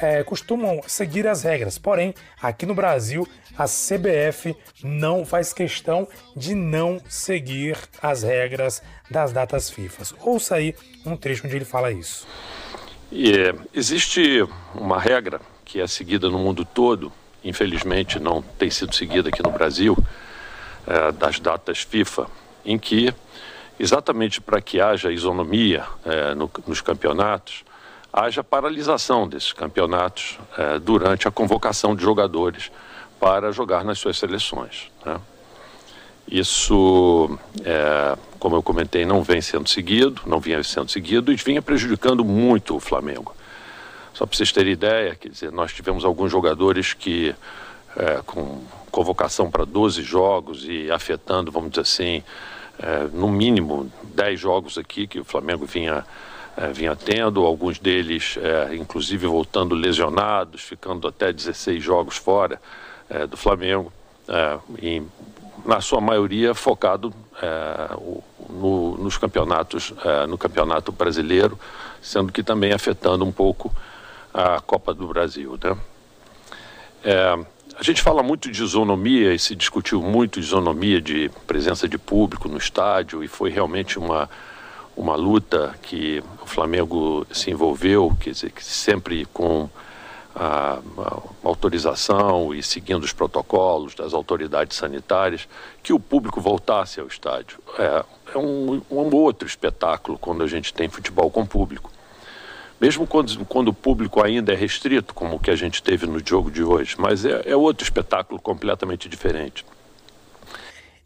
é, 0.00 0.22
costumam 0.24 0.80
seguir 0.86 1.26
as 1.26 1.42
regras. 1.42 1.76
Porém, 1.76 2.14
aqui 2.40 2.64
no 2.64 2.74
Brasil, 2.74 3.28
a 3.56 3.64
CBF 3.64 4.56
não 4.82 5.24
faz 5.24 5.52
questão 5.52 6.08
de 6.34 6.54
não 6.54 7.00
seguir 7.08 7.76
as 8.00 8.22
regras 8.22 8.82
das 9.10 9.32
datas 9.32 9.68
FIFA. 9.68 10.14
Ouça 10.20 10.56
aí 10.56 10.74
um 11.04 11.16
trecho 11.16 11.46
onde 11.46 11.56
ele 11.56 11.64
fala 11.64 11.92
isso. 11.92 12.26
É, 13.12 13.54
existe 13.74 14.42
uma 14.74 14.98
regra 14.98 15.40
que 15.64 15.80
é 15.80 15.86
seguida 15.86 16.30
no 16.30 16.38
mundo 16.38 16.64
todo, 16.64 17.12
infelizmente 17.44 18.18
não 18.18 18.42
tem 18.42 18.70
sido 18.70 18.94
seguida 18.94 19.28
aqui 19.28 19.42
no 19.42 19.50
Brasil, 19.50 19.96
é, 20.86 21.12
das 21.12 21.38
datas 21.38 21.78
FIFA, 21.78 22.26
em 22.64 22.78
que, 22.78 23.12
exatamente 23.78 24.40
para 24.40 24.60
que 24.60 24.80
haja 24.80 25.12
isonomia 25.12 25.84
é, 26.04 26.34
no, 26.34 26.50
nos 26.66 26.80
campeonatos, 26.80 27.64
haja 28.12 28.44
paralisação 28.44 29.26
desses 29.26 29.52
campeonatos 29.52 30.38
é, 30.56 30.78
durante 30.78 31.26
a 31.26 31.30
convocação 31.30 31.96
de 31.96 32.02
jogadores 32.02 32.70
para 33.18 33.52
jogar 33.52 33.84
nas 33.84 33.98
suas 33.98 34.18
seleções. 34.18 34.90
Né? 35.04 35.18
Isso, 36.28 37.38
é, 37.64 38.16
como 38.38 38.56
eu 38.56 38.62
comentei, 38.62 39.04
não 39.04 39.22
vem 39.22 39.40
sendo 39.40 39.68
seguido, 39.68 40.22
não 40.26 40.40
vinha 40.40 40.62
sendo 40.62 40.90
seguido 40.90 41.32
e 41.32 41.36
vinha 41.36 41.62
prejudicando 41.62 42.24
muito 42.24 42.76
o 42.76 42.80
Flamengo. 42.80 43.34
Só 44.14 44.26
para 44.26 44.36
vocês 44.36 44.52
terem 44.52 44.72
ideia, 44.72 45.14
quer 45.14 45.28
dizer, 45.28 45.50
nós 45.50 45.72
tivemos 45.72 46.04
alguns 46.04 46.30
jogadores 46.30 46.92
que, 46.92 47.34
é, 47.96 48.20
com 48.26 48.60
convocação 48.90 49.50
para 49.50 49.64
12 49.64 50.02
jogos 50.02 50.64
e 50.68 50.90
afetando, 50.90 51.50
vamos 51.50 51.70
dizer 51.70 51.80
assim, 51.80 52.22
é, 52.78 53.08
no 53.12 53.28
mínimo 53.28 53.90
10 54.14 54.38
jogos 54.38 54.76
aqui 54.76 55.06
que 55.06 55.20
o 55.20 55.24
Flamengo 55.24 55.64
vinha, 55.64 56.04
é, 56.56 56.66
vinha 56.68 56.94
tendo, 56.94 57.44
alguns 57.44 57.78
deles, 57.78 58.38
é, 58.40 58.74
inclusive, 58.74 59.26
voltando 59.26 59.74
lesionados, 59.74 60.60
ficando 60.60 61.08
até 61.08 61.32
16 61.32 61.82
jogos 61.82 62.16
fora 62.16 62.60
é, 63.08 63.26
do 63.26 63.36
Flamengo, 63.36 63.92
é, 64.28 64.58
e, 64.78 65.02
na 65.64 65.80
sua 65.80 66.00
maioria 66.00 66.54
focado 66.54 67.14
no, 68.50 68.96
nos 68.98 69.16
campeonatos, 69.16 69.94
no 70.28 70.36
campeonato 70.36 70.90
brasileiro, 70.90 71.56
sendo 72.00 72.32
que 72.32 72.42
também 72.42 72.72
afetando 72.72 73.24
um 73.24 73.30
pouco 73.30 73.72
a 74.32 74.60
Copa 74.60 74.94
do 74.94 75.06
Brasil. 75.06 75.58
Né? 75.62 75.76
A 77.78 77.82
gente 77.82 78.02
fala 78.02 78.22
muito 78.22 78.50
de 78.50 78.62
isonomia 78.62 79.34
e 79.34 79.38
se 79.38 79.56
discutiu 79.56 80.02
muito 80.02 80.38
isonomia 80.38 81.00
de 81.00 81.30
presença 81.46 81.88
de 81.88 81.98
público 81.98 82.48
no 82.48 82.58
estádio 82.58 83.24
e 83.24 83.28
foi 83.28 83.50
realmente 83.50 83.98
uma, 83.98 84.28
uma 84.96 85.16
luta 85.16 85.74
que 85.82 86.22
o 86.42 86.46
Flamengo 86.46 87.26
se 87.32 87.50
envolveu, 87.50 88.16
quer 88.20 88.30
dizer, 88.30 88.52
que 88.52 88.64
sempre 88.64 89.24
com 89.26 89.68
a, 90.34 90.78
a 90.98 91.22
autorização 91.42 92.54
e 92.54 92.62
seguindo 92.62 93.02
os 93.02 93.12
protocolos 93.12 93.94
das 93.94 94.14
autoridades 94.14 94.76
sanitárias, 94.76 95.48
que 95.82 95.92
o 95.92 96.00
público 96.00 96.40
voltasse 96.40 97.00
ao 97.00 97.06
estádio. 97.06 97.58
É, 97.78 98.04
é 98.34 98.38
um, 98.38 98.82
um 98.90 99.14
outro 99.14 99.46
espetáculo 99.46 100.18
quando 100.18 100.42
a 100.42 100.46
gente 100.46 100.72
tem 100.72 100.88
futebol 100.88 101.30
com 101.30 101.44
público 101.44 101.90
mesmo 102.82 103.06
quando, 103.06 103.44
quando 103.44 103.68
o 103.68 103.72
público 103.72 104.20
ainda 104.20 104.52
é 104.52 104.56
restrito, 104.56 105.14
como 105.14 105.36
o 105.36 105.38
que 105.38 105.52
a 105.52 105.54
gente 105.54 105.80
teve 105.80 106.04
no 106.04 106.18
jogo 106.18 106.50
de 106.50 106.64
hoje, 106.64 106.96
mas 106.98 107.24
é, 107.24 107.42
é 107.46 107.54
outro 107.54 107.84
espetáculo 107.84 108.40
completamente 108.40 109.08
diferente. 109.08 109.64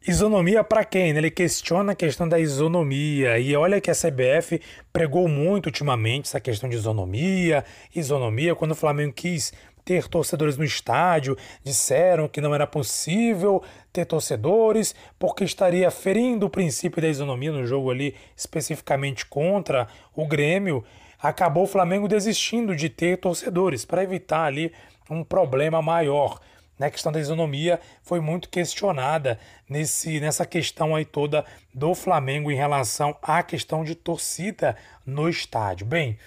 Isonomia 0.09 0.65
para 0.65 0.87
quem? 0.87 1.11
Ele 1.11 1.31
questiona 1.31 1.93
a 1.93 1.95
questão 1.95 2.27
da 2.27 2.41
isonomia. 2.41 3.39
E 3.39 3.55
olha 3.55 3.79
que 3.79 3.91
a 3.91 3.95
CBF 3.95 4.59
pregou 4.91 5.29
muito 5.29 5.67
ultimamente 5.67 6.29
essa 6.29 6.41
questão 6.41 6.67
de 6.67 6.77
isonomia. 6.77 7.63
Isonomia, 7.95 8.55
quando 8.55 8.71
o 8.71 8.77
Flamengo 8.77 9.13
quis 9.13 9.53
ter 9.85 10.09
torcedores 10.09 10.57
no 10.57 10.65
estádio, 10.65 11.37
disseram 11.63 12.27
que 12.27 12.41
não 12.41 12.55
era 12.55 12.67
possível 12.67 13.63
ter 13.93 14.07
torcedores 14.07 14.95
porque 15.19 15.45
estaria 15.45 15.91
ferindo 15.91 16.47
o 16.47 16.51
princípio 16.51 17.03
da 17.03 17.09
isonomia 17.09 17.53
no 17.53 17.67
jogo 17.67 17.91
ali, 17.91 18.15
especificamente 18.35 19.27
contra 19.27 19.87
o 20.15 20.27
Grêmio 20.27 20.83
acabou 21.21 21.65
o 21.65 21.69
Flamengo 21.69 22.09
desistindo 22.09 22.75
de 22.75 22.89
ter 22.89 23.19
torcedores 23.19 23.85
para 23.85 24.03
evitar 24.03 24.45
ali 24.45 24.73
um 25.11 25.23
problema 25.23 25.81
maior. 25.81 26.41
Né? 26.79 26.87
A 26.87 26.91
questão 26.91 27.13
da 27.13 27.21
isonomia 27.21 27.81
foi 28.03 28.21
muito 28.21 28.49
questionada 28.49 29.39
nesse, 29.69 30.21
nessa 30.21 30.45
questão 30.45 30.95
aí 30.95 31.05
toda 31.05 31.45
do 31.75 31.95
Flamengo 31.95 32.51
em 32.51 32.57
relação 32.57 33.17
à 33.23 33.43
questão 33.43 33.85
de 33.85 33.95
torcida 33.95 34.77
no 35.05 35.29
estádio. 35.29 35.87
Bem, 35.87 36.19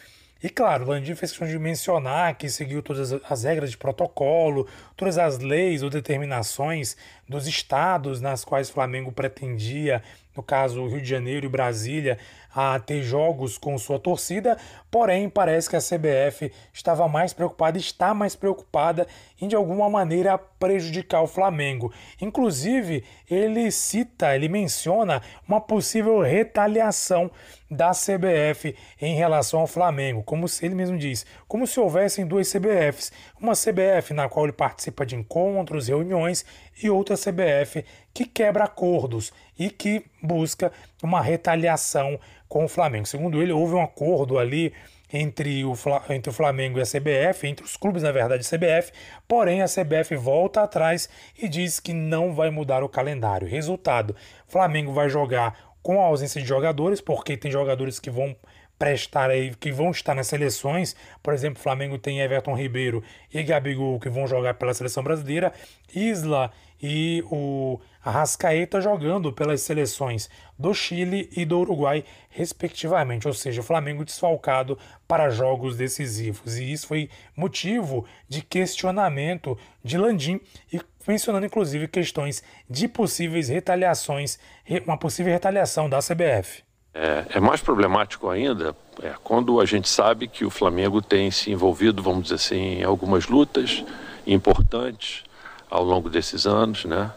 e 0.41 0.49
claro, 0.49 0.85
o 0.85 0.87
Landim 0.87 1.15
fez 1.15 1.31
questão 1.31 1.47
de 1.47 1.59
mencionar 1.59 2.35
que 2.35 2.49
seguiu 2.49 2.81
todas 2.81 3.11
as 3.29 3.43
regras 3.43 3.71
de 3.71 3.77
protocolo, 3.77 4.67
todas 4.95 5.17
as 5.17 5.37
leis 5.39 5.83
ou 5.83 5.89
determinações 5.89 6.95
dos 7.29 7.47
estados 7.47 8.19
nas 8.19 8.43
quais 8.43 8.69
o 8.69 8.73
Flamengo 8.73 9.11
pretendia, 9.11 10.01
no 10.35 10.41
caso 10.41 10.87
Rio 10.87 11.01
de 11.01 11.07
Janeiro 11.07 11.45
e 11.45 11.49
Brasília, 11.49 12.17
a 12.53 12.79
ter 12.79 13.03
jogos 13.03 13.57
com 13.57 13.77
sua 13.77 13.99
torcida, 13.99 14.57
porém 14.89 15.29
parece 15.29 15.69
que 15.69 15.75
a 15.75 15.79
CBF 15.79 16.51
estava 16.73 17.07
mais 17.07 17.33
preocupada, 17.33 17.77
está 17.77 18.13
mais 18.13 18.35
preocupada 18.35 19.05
em 19.39 19.47
de 19.47 19.55
alguma 19.55 19.89
maneira 19.89 20.37
prejudicar 20.37 21.21
o 21.21 21.27
Flamengo. 21.27 21.93
Inclusive, 22.19 23.03
ele 23.29 23.69
cita, 23.69 24.35
ele 24.35 24.49
menciona 24.49 25.21
uma 25.47 25.61
possível 25.61 26.19
retaliação 26.21 27.29
da 27.69 27.91
CBF 27.91 28.75
em 28.99 29.15
relação 29.15 29.59
ao 29.59 29.67
Flamengo, 29.67 30.23
como 30.23 30.47
se 30.47 30.65
ele 30.65 30.73
mesmo 30.73 30.97
diz, 30.97 31.25
como 31.47 31.67
se 31.67 31.79
houvessem 31.79 32.25
duas 32.25 32.51
CBFs, 32.51 33.11
uma 33.39 33.53
CBF 33.53 34.11
na 34.11 34.27
qual 34.27 34.45
ele 34.45 34.53
participa 34.53 35.05
de 35.05 35.15
encontros, 35.15 35.87
reuniões 35.87 36.43
e 36.81 36.89
outra 36.89 37.15
CBF 37.15 37.85
que 38.13 38.25
quebra 38.25 38.65
acordos 38.65 39.31
e 39.57 39.69
que 39.69 40.05
busca 40.21 40.71
uma 41.03 41.21
retaliação 41.21 42.19
com 42.47 42.65
o 42.65 42.69
Flamengo. 42.69 43.05
Segundo 43.05 43.41
ele, 43.41 43.51
houve 43.51 43.75
um 43.75 43.81
acordo 43.81 44.37
ali 44.37 44.73
entre 45.11 45.65
o, 45.65 45.73
entre 46.09 46.29
o 46.29 46.33
Flamengo 46.33 46.77
e 46.77 46.81
a 46.81 46.85
CBF, 46.85 47.47
entre 47.47 47.65
os 47.65 47.75
clubes, 47.75 48.03
na 48.03 48.11
verdade, 48.11 48.45
a 48.45 48.57
CBF, 48.57 48.91
porém 49.27 49.61
a 49.61 49.65
CBF 49.65 50.15
volta 50.15 50.61
atrás 50.61 51.09
e 51.37 51.47
diz 51.47 51.79
que 51.79 51.93
não 51.93 52.33
vai 52.33 52.49
mudar 52.49 52.83
o 52.83 52.89
calendário. 52.89 53.47
Resultado: 53.47 54.15
Flamengo 54.47 54.93
vai 54.93 55.09
jogar 55.09 55.57
com 55.81 56.01
a 56.01 56.05
ausência 56.05 56.41
de 56.41 56.47
jogadores, 56.47 57.01
porque 57.01 57.35
tem 57.35 57.51
jogadores 57.51 57.99
que 57.99 58.09
vão 58.09 58.35
prestar 58.79 59.29
aí, 59.29 59.53
que 59.53 59.71
vão 59.71 59.91
estar 59.91 60.15
nas 60.15 60.27
seleções. 60.27 60.95
Por 61.21 61.33
exemplo, 61.33 61.59
o 61.59 61.61
Flamengo 61.63 61.97
tem 61.97 62.21
Everton 62.21 62.55
Ribeiro 62.55 63.03
e 63.31 63.43
Gabigol 63.43 63.99
que 63.99 64.09
vão 64.09 64.25
jogar 64.25 64.53
pela 64.53 64.73
seleção 64.73 65.03
brasileira, 65.03 65.53
Isla 65.93 66.51
e 66.81 67.21
o 67.29 67.77
Arrascaeta 68.03 68.79
jogando 68.79 69.33
pelas 69.33 69.61
seleções 69.61 70.29
do 70.57 70.73
Chile 70.73 71.29
e 71.35 71.43
do 71.43 71.59
Uruguai, 71.59 72.05
respectivamente. 72.29 73.27
Ou 73.27 73.33
seja, 73.33 73.59
o 73.59 73.63
Flamengo 73.63 74.05
desfalcado 74.05 74.79
para 75.05 75.29
jogos 75.29 75.75
decisivos. 75.75 76.57
E 76.57 76.71
isso 76.71 76.87
foi 76.87 77.09
motivo 77.35 78.05
de 78.29 78.41
questionamento 78.41 79.57
de 79.83 79.97
Landim 79.97 80.39
e 80.71 80.79
mencionando 81.05 81.45
inclusive 81.45 81.87
questões 81.87 82.41
de 82.69 82.87
possíveis 82.87 83.49
retaliações, 83.49 84.39
uma 84.85 84.97
possível 84.97 85.33
retaliação 85.33 85.89
da 85.89 85.99
CBF. 85.99 86.68
É, 86.93 87.25
é 87.35 87.39
mais 87.39 87.61
problemático 87.61 88.29
ainda 88.29 88.75
é, 89.01 89.13
quando 89.23 89.61
a 89.61 89.65
gente 89.65 89.87
sabe 89.87 90.27
que 90.27 90.43
o 90.43 90.49
Flamengo 90.49 91.01
tem 91.01 91.29
se 91.31 91.51
envolvido, 91.51 92.01
vamos 92.01 92.23
dizer 92.23 92.35
assim, 92.35 92.79
em 92.79 92.83
algumas 92.83 93.27
lutas 93.27 93.83
importantes 94.25 95.23
ao 95.69 95.83
longo 95.83 96.09
desses 96.09 96.45
anos, 96.45 96.85
né? 96.85 97.11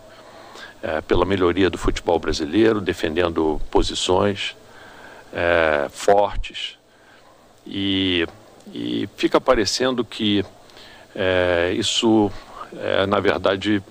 É, 0.83 1.01
pela 1.01 1.25
melhoria 1.25 1.71
do 1.71 1.79
futebol 1.79 2.19
brasileiro, 2.19 2.81
defendendo 2.81 3.61
posições 3.71 4.57
é, 5.33 5.89
fortes. 5.91 6.77
E, 7.65 8.27
e, 8.75 9.09
fica 9.17 9.41
parecendo 9.41 10.05
que 10.05 10.45
é, 11.15 11.73
isso, 11.77 12.31
é, 12.77 13.07
na 13.07 13.21
verdade, 13.21 13.83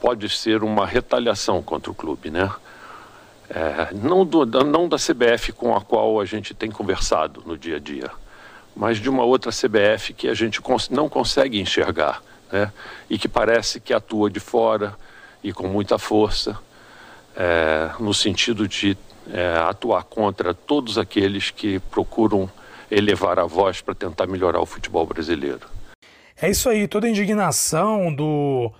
pode 0.00 0.28
ser 0.30 0.62
uma 0.62 0.86
retaliação 0.86 1.62
contra 1.62 1.90
o 1.90 1.94
clube, 1.94 2.30
né? 2.30 2.50
É, 3.50 3.94
não, 3.94 4.24
do, 4.24 4.46
não 4.46 4.88
da 4.88 4.96
CBF 4.96 5.52
com 5.52 5.76
a 5.76 5.80
qual 5.80 6.20
a 6.20 6.24
gente 6.24 6.54
tem 6.54 6.70
conversado 6.70 7.42
no 7.44 7.58
dia 7.58 7.76
a 7.76 7.78
dia, 7.78 8.10
mas 8.74 8.98
de 8.98 9.08
uma 9.08 9.22
outra 9.22 9.50
CBF 9.50 10.14
que 10.14 10.28
a 10.28 10.34
gente 10.34 10.60
cons 10.60 10.88
não 10.88 11.08
consegue 11.08 11.60
enxergar, 11.60 12.22
né? 12.50 12.72
E 13.08 13.18
que 13.18 13.28
parece 13.28 13.80
que 13.80 13.92
atua 13.92 14.30
de 14.30 14.40
fora 14.40 14.96
e 15.42 15.52
com 15.52 15.68
muita 15.68 15.98
força, 15.98 16.58
é, 17.36 17.90
no 18.00 18.14
sentido 18.14 18.66
de 18.66 18.96
é, 19.30 19.56
atuar 19.58 20.04
contra 20.04 20.54
todos 20.54 20.96
aqueles 20.96 21.50
que 21.50 21.78
procuram 21.78 22.50
elevar 22.90 23.38
a 23.38 23.44
voz 23.44 23.80
para 23.80 23.94
tentar 23.94 24.26
melhorar 24.26 24.60
o 24.60 24.66
futebol 24.66 25.06
brasileiro. 25.06 25.66
É 26.40 26.50
isso 26.50 26.68
aí, 26.68 26.88
toda 26.88 27.06
a 27.06 27.10
indignação 27.10 28.12
do 28.12 28.72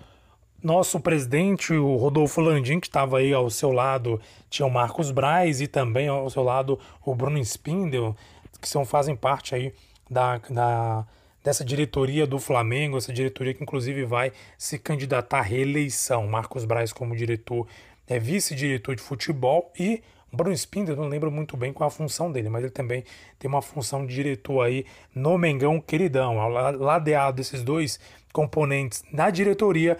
nosso 0.64 0.98
presidente, 0.98 1.74
o 1.74 1.96
Rodolfo 1.96 2.40
Landim, 2.40 2.80
que 2.80 2.86
estava 2.86 3.18
aí 3.18 3.34
ao 3.34 3.50
seu 3.50 3.70
lado, 3.70 4.18
tinha 4.48 4.64
o 4.64 4.70
Marcos 4.70 5.10
Braz 5.10 5.60
e 5.60 5.66
também 5.66 6.08
ao 6.08 6.30
seu 6.30 6.42
lado 6.42 6.80
o 7.04 7.14
Bruno 7.14 7.38
Spindel, 7.38 8.16
que 8.60 8.66
são, 8.66 8.84
fazem 8.86 9.14
parte 9.14 9.54
aí 9.54 9.74
da, 10.08 10.38
da, 10.48 11.06
dessa 11.44 11.62
diretoria 11.62 12.26
do 12.26 12.38
Flamengo, 12.38 12.96
essa 12.96 13.12
diretoria 13.12 13.52
que 13.52 13.62
inclusive 13.62 14.06
vai 14.06 14.32
se 14.56 14.78
candidatar 14.78 15.40
à 15.40 15.42
reeleição. 15.42 16.26
Marcos 16.26 16.64
Braz 16.64 16.94
como 16.94 17.14
diretor, 17.14 17.66
é 18.08 18.18
vice-diretor 18.18 18.96
de 18.96 19.02
futebol 19.02 19.70
e 19.78 20.02
Bruno 20.32 20.54
Spindler, 20.54 20.96
não 20.96 21.08
lembro 21.08 21.30
muito 21.30 21.56
bem 21.58 21.72
qual 21.72 21.88
a 21.88 21.90
função 21.90 22.32
dele, 22.32 22.48
mas 22.48 22.62
ele 22.64 22.72
também 22.72 23.04
tem 23.38 23.48
uma 23.48 23.62
função 23.62 24.04
de 24.06 24.14
diretor 24.14 24.62
aí 24.62 24.84
no 25.14 25.36
Mengão 25.38 25.78
Queridão. 25.80 26.36
Ladeado 26.48 27.36
desses 27.36 27.62
dois 27.62 28.00
componentes 28.32 29.04
na 29.12 29.30
diretoria, 29.30 29.96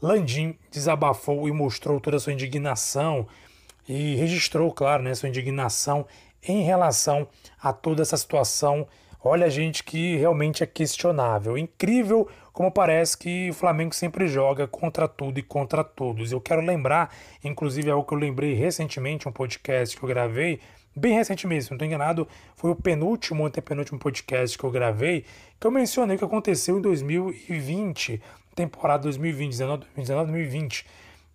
Landim 0.00 0.56
desabafou 0.70 1.48
e 1.48 1.52
mostrou 1.52 2.00
toda 2.00 2.16
a 2.16 2.20
sua 2.20 2.32
indignação 2.32 3.26
e 3.88 4.14
registrou, 4.16 4.72
claro, 4.72 5.02
né, 5.02 5.14
sua 5.14 5.28
indignação 5.28 6.06
em 6.42 6.62
relação 6.62 7.26
a 7.60 7.72
toda 7.72 8.02
essa 8.02 8.16
situação. 8.16 8.86
Olha, 9.22 9.50
gente, 9.50 9.82
que 9.82 10.16
realmente 10.16 10.62
é 10.62 10.66
questionável. 10.66 11.58
Incrível 11.58 12.28
como 12.52 12.70
parece 12.70 13.16
que 13.16 13.50
o 13.50 13.54
Flamengo 13.54 13.94
sempre 13.94 14.28
joga 14.28 14.66
contra 14.66 15.08
tudo 15.08 15.38
e 15.38 15.42
contra 15.42 15.82
todos. 15.82 16.32
Eu 16.32 16.40
quero 16.40 16.60
lembrar, 16.60 17.14
inclusive 17.42 17.90
algo 17.90 18.06
que 18.06 18.14
eu 18.14 18.18
lembrei 18.18 18.54
recentemente, 18.54 19.28
um 19.28 19.32
podcast 19.32 19.96
que 19.96 20.02
eu 20.02 20.08
gravei, 20.08 20.60
bem 20.94 21.14
recentemente, 21.14 21.64
se 21.64 21.70
não 21.70 21.76
estou 21.76 21.86
enganado, 21.86 22.28
foi 22.56 22.70
o 22.70 22.76
penúltimo, 22.76 23.46
antepenúltimo 23.46 23.98
podcast 23.98 24.58
que 24.58 24.64
eu 24.64 24.70
gravei, 24.70 25.24
que 25.58 25.66
eu 25.66 25.70
mencionei 25.70 26.16
o 26.16 26.18
que 26.18 26.24
aconteceu 26.24 26.78
em 26.78 26.82
2020, 26.82 28.20
temporada 28.58 29.04
2020, 29.04 29.54
2019-2020 29.96 30.84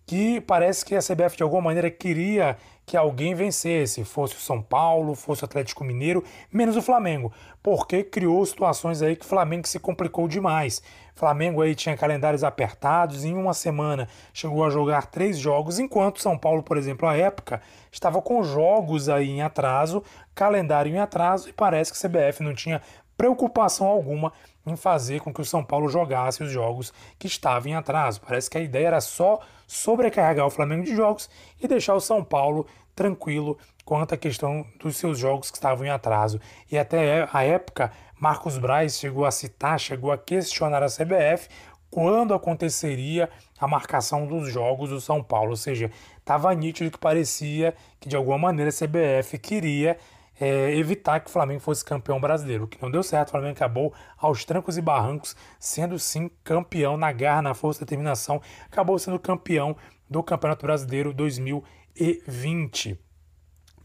que 0.06 0.40
parece 0.42 0.84
que 0.84 0.94
a 0.94 1.00
CBF 1.00 1.36
de 1.36 1.42
alguma 1.42 1.62
maneira 1.62 1.90
queria 1.90 2.56
que 2.86 2.98
alguém 2.98 3.34
vencesse, 3.34 4.04
fosse 4.04 4.34
o 4.34 4.38
São 4.38 4.60
Paulo, 4.60 5.14
fosse 5.14 5.42
o 5.42 5.46
Atlético 5.46 5.82
Mineiro, 5.82 6.22
menos 6.52 6.76
o 6.76 6.82
Flamengo, 6.82 7.32
porque 7.62 8.04
criou 8.04 8.44
situações 8.44 9.00
aí 9.00 9.16
que 9.16 9.24
o 9.24 9.28
Flamengo 9.28 9.66
se 9.66 9.78
complicou 9.78 10.28
demais. 10.28 10.82
O 11.16 11.18
Flamengo 11.18 11.62
aí 11.62 11.74
tinha 11.74 11.96
calendários 11.96 12.44
apertados, 12.44 13.24
em 13.24 13.32
uma 13.34 13.54
semana 13.54 14.06
chegou 14.34 14.62
a 14.62 14.68
jogar 14.68 15.06
três 15.06 15.38
jogos, 15.38 15.78
enquanto 15.78 16.20
São 16.20 16.36
Paulo, 16.36 16.62
por 16.62 16.76
exemplo, 16.76 17.08
à 17.08 17.16
época, 17.16 17.62
estava 17.90 18.20
com 18.20 18.42
jogos 18.42 19.08
aí 19.08 19.30
em 19.30 19.40
atraso, 19.40 20.02
calendário 20.34 20.94
em 20.94 20.98
atraso, 20.98 21.48
e 21.48 21.54
parece 21.54 21.90
que 21.90 22.06
a 22.06 22.10
CBF 22.10 22.42
não 22.42 22.52
tinha 22.52 22.82
preocupação 23.16 23.86
alguma 23.86 24.32
em 24.66 24.76
fazer 24.76 25.20
com 25.20 25.32
que 25.32 25.40
o 25.40 25.44
São 25.44 25.62
Paulo 25.62 25.88
jogasse 25.88 26.42
os 26.42 26.50
jogos 26.50 26.92
que 27.18 27.26
estavam 27.26 27.70
em 27.70 27.74
atraso. 27.74 28.20
Parece 28.20 28.48
que 28.48 28.58
a 28.58 28.60
ideia 28.60 28.88
era 28.88 29.00
só 29.00 29.40
sobrecarregar 29.66 30.46
o 30.46 30.50
Flamengo 30.50 30.84
de 30.84 30.94
jogos 30.94 31.28
e 31.60 31.68
deixar 31.68 31.94
o 31.94 32.00
São 32.00 32.24
Paulo 32.24 32.66
tranquilo 32.94 33.58
quanto 33.84 34.14
à 34.14 34.16
questão 34.16 34.64
dos 34.80 34.96
seus 34.96 35.18
jogos 35.18 35.50
que 35.50 35.56
estavam 35.56 35.86
em 35.86 35.90
atraso. 35.90 36.40
E 36.70 36.78
até 36.78 37.28
a 37.32 37.42
época, 37.42 37.92
Marcos 38.18 38.56
Braz 38.56 38.98
chegou 38.98 39.26
a 39.26 39.30
citar, 39.30 39.78
chegou 39.78 40.10
a 40.10 40.18
questionar 40.18 40.82
a 40.82 40.86
CBF 40.86 41.48
quando 41.90 42.34
aconteceria 42.34 43.30
a 43.58 43.68
marcação 43.68 44.26
dos 44.26 44.50
jogos 44.50 44.90
do 44.90 45.00
São 45.00 45.22
Paulo. 45.22 45.50
Ou 45.50 45.56
seja, 45.56 45.90
estava 46.18 46.52
nítido 46.54 46.90
que 46.90 46.98
parecia 46.98 47.74
que 48.00 48.08
de 48.08 48.16
alguma 48.16 48.38
maneira 48.38 48.70
a 48.70 48.72
CBF 48.72 49.38
queria 49.38 49.96
é, 50.40 50.74
evitar 50.76 51.20
que 51.20 51.28
o 51.28 51.32
Flamengo 51.32 51.60
fosse 51.60 51.84
campeão 51.84 52.20
brasileiro, 52.20 52.64
o 52.64 52.68
que 52.68 52.82
não 52.82 52.90
deu 52.90 53.02
certo. 53.02 53.28
O 53.28 53.30
Flamengo 53.32 53.54
acabou 53.54 53.92
aos 54.16 54.44
trancos 54.44 54.76
e 54.76 54.82
barrancos, 54.82 55.36
sendo 55.58 55.98
sim 55.98 56.30
campeão 56.42 56.96
na 56.96 57.12
garra, 57.12 57.42
na 57.42 57.54
força 57.54 57.80
e 57.80 57.84
determinação, 57.84 58.40
acabou 58.66 58.98
sendo 58.98 59.18
campeão 59.18 59.76
do 60.08 60.22
Campeonato 60.22 60.64
Brasileiro 60.64 61.12
2020. 61.12 62.98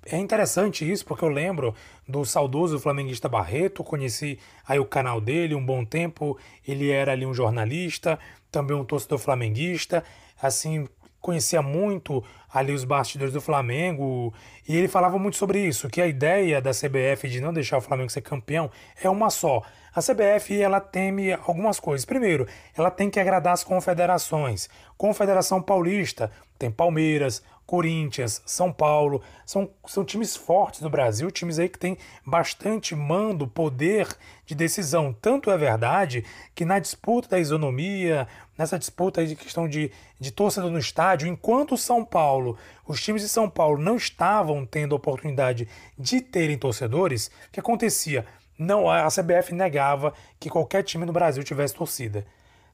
É 0.06 0.18
interessante 0.18 0.90
isso 0.90 1.06
porque 1.06 1.24
eu 1.24 1.30
lembro 1.30 1.76
do 2.08 2.26
saudoso 2.26 2.80
flamenguista 2.80 3.30
Barreto, 3.30 3.84
conheci 3.84 4.40
aí 4.66 4.80
o 4.80 4.86
canal 4.86 5.20
dele 5.20 5.54
um 5.54 5.64
bom 5.64 5.86
tempo, 5.86 6.38
ele 6.66 6.90
era 6.90 7.12
ali 7.12 7.26
um 7.26 7.34
jornalista, 7.34 8.18
também 8.50 8.76
um 8.76 8.86
torcedor 8.86 9.20
flamenguista, 9.20 10.04
assim, 10.42 10.88
conhecia 11.22 11.62
muito 11.62 12.24
ali 12.52 12.74
os 12.74 12.84
bastidores 12.84 13.34
do 13.34 13.42
Flamengo 13.42 14.34
e 14.68 14.76
ele 14.76 14.88
falava 14.88 15.18
muito 15.20 15.38
sobre 15.38 15.60
isso, 15.60 15.90
que 15.90 16.02
a 16.02 16.08
ideia 16.08 16.62
da 16.62 16.72
CBF 16.72 17.28
de 17.28 17.40
não 17.40 17.54
deixar 17.54 17.78
o 17.78 17.82
Flamengo 17.82 18.10
ser 18.10 18.22
campeão 18.22 18.72
é 19.02 19.10
uma 19.10 19.30
só. 19.30 19.62
A 19.94 20.02
CBF 20.02 20.62
ela 20.62 20.80
teme 20.80 21.34
algumas 21.34 21.80
coisas. 21.80 22.06
Primeiro, 22.06 22.48
ela 22.78 22.92
tem 22.92 23.10
que 23.10 23.20
agradar 23.20 23.54
as 23.54 23.64
confederações. 23.64 24.70
Confederação 24.98 25.62
Paulista 25.62 26.32
tem 26.60 26.70
Palmeiras, 26.70 27.42
Corinthians, 27.70 28.42
São 28.48 28.74
Paulo, 28.74 29.22
são, 29.46 29.70
são 29.86 30.04
times 30.04 30.36
fortes 30.36 30.82
no 30.82 30.90
Brasil, 30.90 31.30
times 31.30 31.60
aí 31.60 31.70
que 31.70 31.78
têm 31.78 32.00
bastante 32.26 32.96
mando, 32.96 33.48
poder 33.48 34.08
de 34.44 34.56
decisão. 34.56 35.16
Tanto 35.22 35.52
é 35.52 35.58
verdade 35.58 36.26
que 36.56 36.66
na 36.66 36.80
disputa 36.80 37.30
da 37.30 37.40
isonomia, 37.40 38.28
nessa 38.58 38.80
disputa 38.80 39.24
de 39.24 39.36
questão 39.36 39.70
de, 39.70 39.92
de 40.20 40.32
torcedor 40.32 40.72
no 40.72 40.80
estádio, 40.80 41.28
enquanto 41.28 41.78
São 41.78 42.04
Paulo, 42.04 42.58
os 42.88 43.00
times 43.04 43.22
de 43.22 43.30
São 43.30 43.48
Paulo 43.48 43.80
não 43.80 43.98
estavam 43.98 44.66
tendo 44.66 44.96
a 44.96 44.98
oportunidade 44.98 45.68
de 45.96 46.22
terem 46.22 46.58
torcedores, 46.58 47.28
o 47.28 47.52
que 47.52 47.60
acontecia? 47.60 48.26
Não, 48.58 48.90
a 48.90 49.08
CBF 49.10 49.54
negava 49.54 50.12
que 50.40 50.50
qualquer 50.50 50.82
time 50.82 51.06
no 51.06 51.14
Brasil 51.14 51.44
tivesse 51.44 51.76
torcida. 51.76 52.26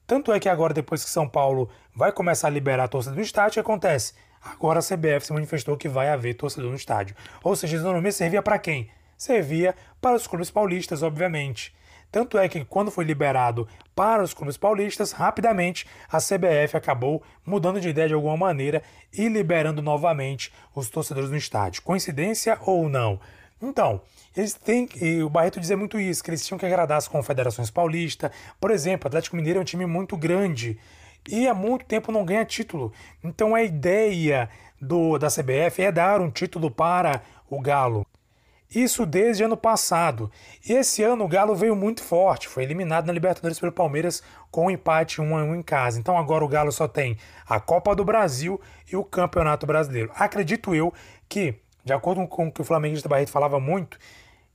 Tanto 0.07 0.31
é 0.31 0.39
que 0.39 0.47
agora, 0.49 0.73
depois 0.73 1.03
que 1.03 1.09
São 1.09 1.27
Paulo 1.27 1.69
vai 1.95 2.11
começar 2.11 2.47
a 2.47 2.51
liberar 2.51 2.83
a 2.83 2.87
torcida 2.87 3.15
do 3.15 3.21
estádio, 3.21 3.51
o 3.51 3.53
que 3.53 3.59
acontece? 3.59 4.13
Agora 4.41 4.79
a 4.79 4.83
CBF 4.83 5.25
se 5.25 5.33
manifestou 5.33 5.75
que 5.75 5.89
vai 5.89 6.09
haver 6.09 6.35
torcedor 6.35 6.69
no 6.69 6.75
estádio. 6.75 7.15
Ou 7.43 7.55
seja, 7.55 7.75
a 7.75 7.79
isonomia 7.79 8.11
servia 8.11 8.43
para 8.43 8.59
quem? 8.59 8.89
Servia 9.17 9.73
para 9.99 10.15
os 10.15 10.27
clubes 10.27 10.51
paulistas, 10.51 11.01
obviamente. 11.01 11.73
Tanto 12.11 12.37
é 12.37 12.47
que 12.47 12.63
quando 12.63 12.91
foi 12.91 13.03
liberado 13.03 13.67
para 13.95 14.21
os 14.21 14.33
clubes 14.33 14.55
paulistas, 14.55 15.11
rapidamente 15.11 15.87
a 16.09 16.19
CBF 16.19 16.77
acabou 16.77 17.23
mudando 17.45 17.81
de 17.81 17.89
ideia 17.89 18.07
de 18.07 18.13
alguma 18.13 18.37
maneira 18.37 18.83
e 19.11 19.27
liberando 19.27 19.81
novamente 19.81 20.53
os 20.75 20.89
torcedores 20.89 21.31
no 21.31 21.35
estádio. 21.35 21.81
Coincidência 21.81 22.57
ou 22.61 22.87
não? 22.87 23.19
Então, 23.61 24.01
eles 24.35 24.53
têm, 24.53 24.87
e 25.01 25.23
o 25.23 25.29
Barreto 25.29 25.59
dizia 25.59 25.77
muito 25.77 25.99
isso, 25.99 26.23
que 26.23 26.29
eles 26.29 26.45
tinham 26.45 26.59
que 26.59 26.65
agradar 26.65 26.97
as 26.97 27.07
confederações 27.07 27.69
paulistas. 27.69 28.31
Por 28.59 28.69
exemplo, 28.69 29.05
o 29.05 29.07
Atlético 29.07 29.35
Mineiro 29.35 29.59
é 29.59 29.61
um 29.61 29.65
time 29.65 29.85
muito 29.85 30.17
grande 30.17 30.77
e 31.27 31.47
há 31.47 31.53
muito 31.53 31.85
tempo 31.85 32.11
não 32.11 32.25
ganha 32.25 32.45
título. 32.45 32.91
Então 33.23 33.55
a 33.55 33.63
ideia 33.63 34.49
do, 34.79 35.17
da 35.17 35.27
CBF 35.27 35.81
é 35.81 35.91
dar 35.91 36.21
um 36.21 36.29
título 36.29 36.69
para 36.69 37.21
o 37.49 37.59
Galo. 37.59 38.05
Isso 38.73 39.05
desde 39.05 39.43
ano 39.43 39.55
passado. 39.55 40.29
E 40.67 40.73
esse 40.73 41.01
ano 41.03 41.23
o 41.23 41.27
Galo 41.27 41.55
veio 41.55 41.75
muito 41.75 42.03
forte, 42.03 42.47
foi 42.47 42.63
eliminado 42.63 43.05
na 43.05 43.13
Libertadores 43.13 43.59
pelo 43.59 43.71
Palmeiras 43.71 44.21
com 44.51 44.65
um 44.65 44.71
empate 44.71 45.21
1 45.21 45.37
a 45.37 45.43
1 45.43 45.55
em 45.55 45.61
casa. 45.61 45.99
Então 45.99 46.17
agora 46.17 46.43
o 46.43 46.47
Galo 46.47 46.71
só 46.71 46.87
tem 46.87 47.17
a 47.47 47.59
Copa 47.59 47.95
do 47.95 48.03
Brasil 48.03 48.59
e 48.91 48.95
o 48.95 49.03
Campeonato 49.03 49.65
Brasileiro. 49.65 50.11
Acredito 50.15 50.75
eu 50.75 50.93
que, 51.29 51.55
de 51.86 51.93
acordo 51.93 52.28
com 52.28 52.48
o 52.48 52.52
que 52.52 52.62
o 52.62 52.65
flamenguista 52.65 53.08
Barreto 53.08 53.32
falava 53.32 53.60
muito, 53.60 53.98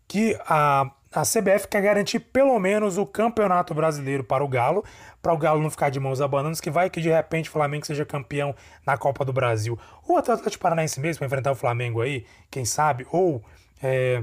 que 0.06 0.36
a 0.46 0.90
a 1.12 1.22
CBF 1.22 1.66
quer 1.66 1.82
garantir 1.82 2.20
pelo 2.20 2.56
menos 2.60 2.96
o 2.96 3.04
campeonato 3.04 3.74
brasileiro 3.74 4.22
para 4.22 4.44
o 4.44 4.48
Galo, 4.48 4.84
para 5.20 5.32
o 5.32 5.36
Galo 5.36 5.60
não 5.60 5.68
ficar 5.68 5.90
de 5.90 5.98
mãos 5.98 6.20
abanando, 6.20 6.60
que 6.62 6.70
vai 6.70 6.88
que 6.88 7.00
de 7.00 7.08
repente 7.08 7.48
o 7.48 7.52
Flamengo 7.52 7.84
seja 7.84 8.04
campeão 8.04 8.54
na 8.86 8.96
Copa 8.96 9.24
do 9.24 9.32
Brasil. 9.32 9.76
Ou 10.06 10.16
até 10.16 10.30
o 10.30 10.34
Atlético 10.34 10.62
Paranaense 10.62 11.00
mesmo, 11.00 11.18
para 11.18 11.26
enfrentar 11.26 11.50
o 11.50 11.56
Flamengo 11.56 12.00
aí, 12.00 12.24
quem 12.48 12.64
sabe, 12.64 13.08
ou 13.10 13.42
é, 13.82 14.22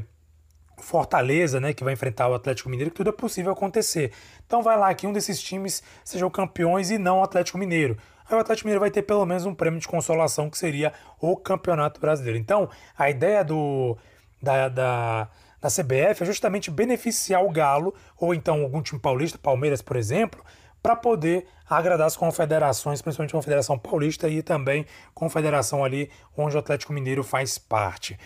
Fortaleza, 0.77 1.59
né, 1.59 1.73
que 1.73 1.83
vai 1.83 1.91
enfrentar 1.91 2.29
o 2.29 2.33
Atlético 2.33 2.69
Mineiro, 2.69 2.89
que 2.89 2.97
tudo 2.97 3.09
é 3.09 3.13
possível 3.13 3.51
acontecer. 3.51 4.13
Então 4.45 4.63
vai 4.63 4.77
lá 4.77 4.93
que 4.93 5.05
um 5.05 5.11
desses 5.11 5.41
times 5.41 5.83
sejam 6.05 6.29
campeões 6.29 6.89
e 6.89 6.97
não 6.97 7.19
o 7.19 7.23
Atlético 7.23 7.57
Mineiro. 7.57 7.97
Aí 8.29 8.35
o 8.35 8.39
Atlético 8.39 8.67
Mineiro 8.67 8.81
vai 8.81 8.91
ter 8.91 9.03
pelo 9.03 9.25
menos 9.25 9.45
um 9.45 9.55
prêmio 9.55 9.79
de 9.79 9.87
consolação, 9.87 10.49
que 10.49 10.57
seria 10.57 10.93
o 11.19 11.35
Campeonato 11.37 11.99
Brasileiro. 11.99 12.37
Então, 12.37 12.69
a 12.97 13.09
ideia 13.09 13.43
do 13.43 13.97
da, 14.41 14.69
da 14.69 15.29
da 15.61 15.69
CBF 15.69 16.21
é 16.21 16.25
justamente 16.25 16.69
beneficiar 16.69 17.43
o 17.43 17.49
Galo, 17.49 17.93
ou 18.19 18.33
então 18.33 18.61
algum 18.61 18.81
time 18.81 18.99
paulista, 18.99 19.37
Palmeiras, 19.37 19.81
por 19.81 19.97
exemplo, 19.97 20.43
para 20.81 20.95
poder 20.95 21.47
agradar 21.67 22.07
as 22.07 22.15
confederações, 22.15 23.01
principalmente 23.01 23.31
a 23.31 23.37
Confederação 23.37 23.77
Paulista 23.77 24.29
e 24.29 24.41
também 24.41 24.85
confederação 25.13 25.83
ali 25.83 26.09
onde 26.37 26.55
o 26.55 26.59
Atlético 26.59 26.93
Mineiro 26.93 27.23
faz 27.23 27.57
parte. 27.57 28.17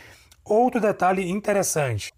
Outro 0.44 0.80
detalhe 0.80 1.30
interessante 1.30 2.12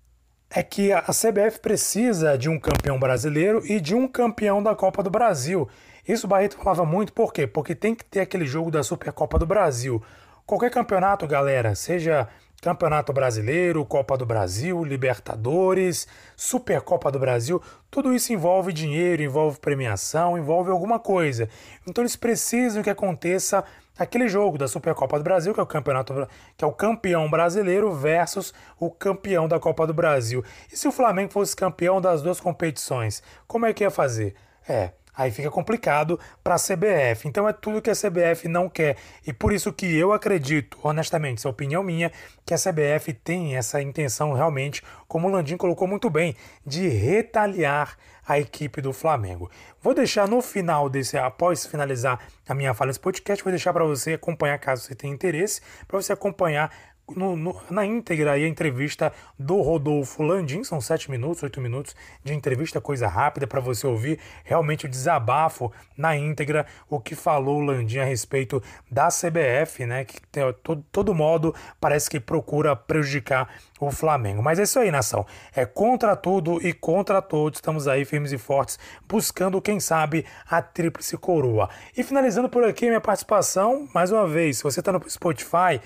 é 0.49 0.61
que 0.61 0.91
a 0.91 1.01
CBF 1.01 1.59
precisa 1.61 2.37
de 2.37 2.49
um 2.49 2.59
campeão 2.59 2.99
brasileiro 2.99 3.65
e 3.65 3.79
de 3.79 3.95
um 3.95 4.07
campeão 4.07 4.61
da 4.61 4.75
Copa 4.75 5.01
do 5.01 5.09
Brasil. 5.09 5.67
Isso 6.07 6.25
o 6.27 6.29
Barreto 6.29 6.57
falava 6.57 6.85
muito, 6.85 7.13
por 7.13 7.31
quê? 7.31 7.47
Porque 7.47 7.73
tem 7.73 7.95
que 7.95 8.03
ter 8.03 8.21
aquele 8.21 8.45
jogo 8.45 8.69
da 8.69 8.83
Supercopa 8.83 9.39
do 9.39 9.45
Brasil. 9.45 10.03
Qualquer 10.45 10.69
campeonato, 10.69 11.25
galera, 11.25 11.73
seja 11.73 12.27
Campeonato 12.63 13.11
Brasileiro, 13.11 13.83
Copa 13.83 14.17
do 14.17 14.25
Brasil, 14.25 14.85
Libertadores, 14.85 16.07
Supercopa 16.33 17.11
do 17.11 17.19
Brasil, 17.19 17.61
tudo 17.91 18.13
isso 18.13 18.31
envolve 18.31 18.71
dinheiro, 18.71 19.21
envolve 19.21 19.59
premiação, 19.59 20.37
envolve 20.37 20.71
alguma 20.71 20.97
coisa. 20.97 21.49
Então 21.85 22.01
eles 22.01 22.15
precisam 22.15 22.81
que 22.81 22.89
aconteça 22.89 23.65
aquele 23.99 24.29
jogo 24.29 24.57
da 24.57 24.65
Supercopa 24.65 25.17
do 25.17 25.25
Brasil, 25.25 25.53
que 25.53 25.59
é 25.59 25.63
o 25.63 25.67
campeonato 25.67 26.25
que 26.55 26.63
é 26.63 26.67
o 26.67 26.71
campeão 26.71 27.29
brasileiro 27.29 27.91
versus 27.93 28.53
o 28.79 28.89
campeão 28.89 29.45
da 29.45 29.59
Copa 29.59 29.85
do 29.85 29.93
Brasil. 29.93 30.41
E 30.71 30.77
se 30.77 30.87
o 30.87 30.91
Flamengo 30.93 31.33
fosse 31.33 31.53
campeão 31.53 31.99
das 31.99 32.21
duas 32.21 32.39
competições, 32.39 33.21
como 33.45 33.65
é 33.65 33.73
que 33.73 33.83
ia 33.83 33.91
fazer? 33.91 34.35
É, 34.65 34.91
Aí 35.15 35.31
fica 35.31 35.51
complicado 35.51 36.19
para 36.43 36.55
a 36.55 36.59
CBF. 36.59 37.27
Então 37.27 37.47
é 37.47 37.53
tudo 37.53 37.81
que 37.81 37.89
a 37.89 37.95
CBF 37.95 38.47
não 38.47 38.67
quer. 38.67 38.97
E 39.25 39.31
por 39.31 39.53
isso 39.53 39.71
que 39.71 39.85
eu 39.95 40.11
acredito, 40.11 40.77
honestamente, 40.83 41.37
isso 41.39 41.47
é 41.47 41.51
opinião 41.51 41.83
minha, 41.83 42.11
que 42.45 42.53
a 42.53 42.57
CBF 42.57 43.13
tem 43.13 43.55
essa 43.55 43.81
intenção 43.81 44.33
realmente, 44.33 44.81
como 45.07 45.27
o 45.27 45.31
Landim 45.31 45.57
colocou 45.57 45.87
muito 45.87 46.09
bem, 46.09 46.35
de 46.65 46.87
retaliar 46.87 47.97
a 48.25 48.39
equipe 48.39 48.81
do 48.81 48.93
Flamengo. 48.93 49.51
Vou 49.81 49.93
deixar 49.93 50.27
no 50.27 50.41
final 50.41 50.89
desse, 50.89 51.17
após 51.17 51.65
finalizar 51.65 52.19
a 52.47 52.53
minha 52.53 52.73
fala 52.73 52.87
nesse 52.87 52.99
podcast, 52.99 53.43
vou 53.43 53.51
deixar 53.51 53.73
para 53.73 53.83
você 53.83 54.13
acompanhar, 54.13 54.57
caso 54.59 54.83
você 54.83 54.95
tenha 54.95 55.13
interesse, 55.13 55.61
para 55.87 56.01
você 56.01 56.13
acompanhar 56.13 56.71
no, 57.15 57.35
no, 57.35 57.55
na 57.69 57.85
íntegra 57.85 58.31
aí 58.31 58.45
a 58.45 58.47
entrevista 58.47 59.11
do 59.37 59.61
Rodolfo 59.61 60.23
Landim, 60.23 60.63
são 60.63 60.79
sete 60.79 61.11
minutos, 61.11 61.43
oito 61.43 61.59
minutos 61.59 61.95
de 62.23 62.33
entrevista, 62.33 62.79
coisa 62.79 63.07
rápida 63.07 63.45
para 63.45 63.59
você 63.59 63.85
ouvir 63.85 64.19
realmente 64.43 64.85
o 64.85 64.89
desabafo 64.89 65.71
na 65.97 66.15
íntegra, 66.15 66.65
o 66.89 66.99
que 66.99 67.15
falou 67.15 67.57
o 67.57 67.65
Landim 67.65 67.99
a 67.99 68.05
respeito 68.05 68.61
da 68.89 69.09
CBF, 69.09 69.85
né? 69.85 70.05
Que 70.05 70.15
de 70.31 70.53
todo, 70.63 70.85
todo 70.91 71.13
modo 71.13 71.53
parece 71.79 72.09
que 72.09 72.19
procura 72.19 72.75
prejudicar 72.75 73.49
o 73.79 73.91
Flamengo. 73.91 74.41
Mas 74.41 74.59
é 74.59 74.63
isso 74.63 74.79
aí, 74.79 74.89
nação. 74.89 75.25
É 75.53 75.65
contra 75.65 76.15
tudo 76.15 76.65
e 76.65 76.73
contra 76.73 77.21
todos. 77.21 77.57
Estamos 77.57 77.87
aí 77.87 78.05
firmes 78.05 78.31
e 78.31 78.37
fortes, 78.37 78.79
buscando, 79.07 79.61
quem 79.61 79.79
sabe, 79.79 80.25
a 80.49 80.61
tríplice 80.61 81.17
coroa. 81.17 81.69
E 81.95 82.03
finalizando 82.03 82.49
por 82.49 82.63
aqui 82.63 82.87
minha 82.87 83.01
participação, 83.01 83.87
mais 83.93 84.11
uma 84.11 84.27
vez, 84.27 84.57
se 84.57 84.63
você 84.63 84.79
está 84.79 84.91
no 84.91 85.09
Spotify. 85.09 85.81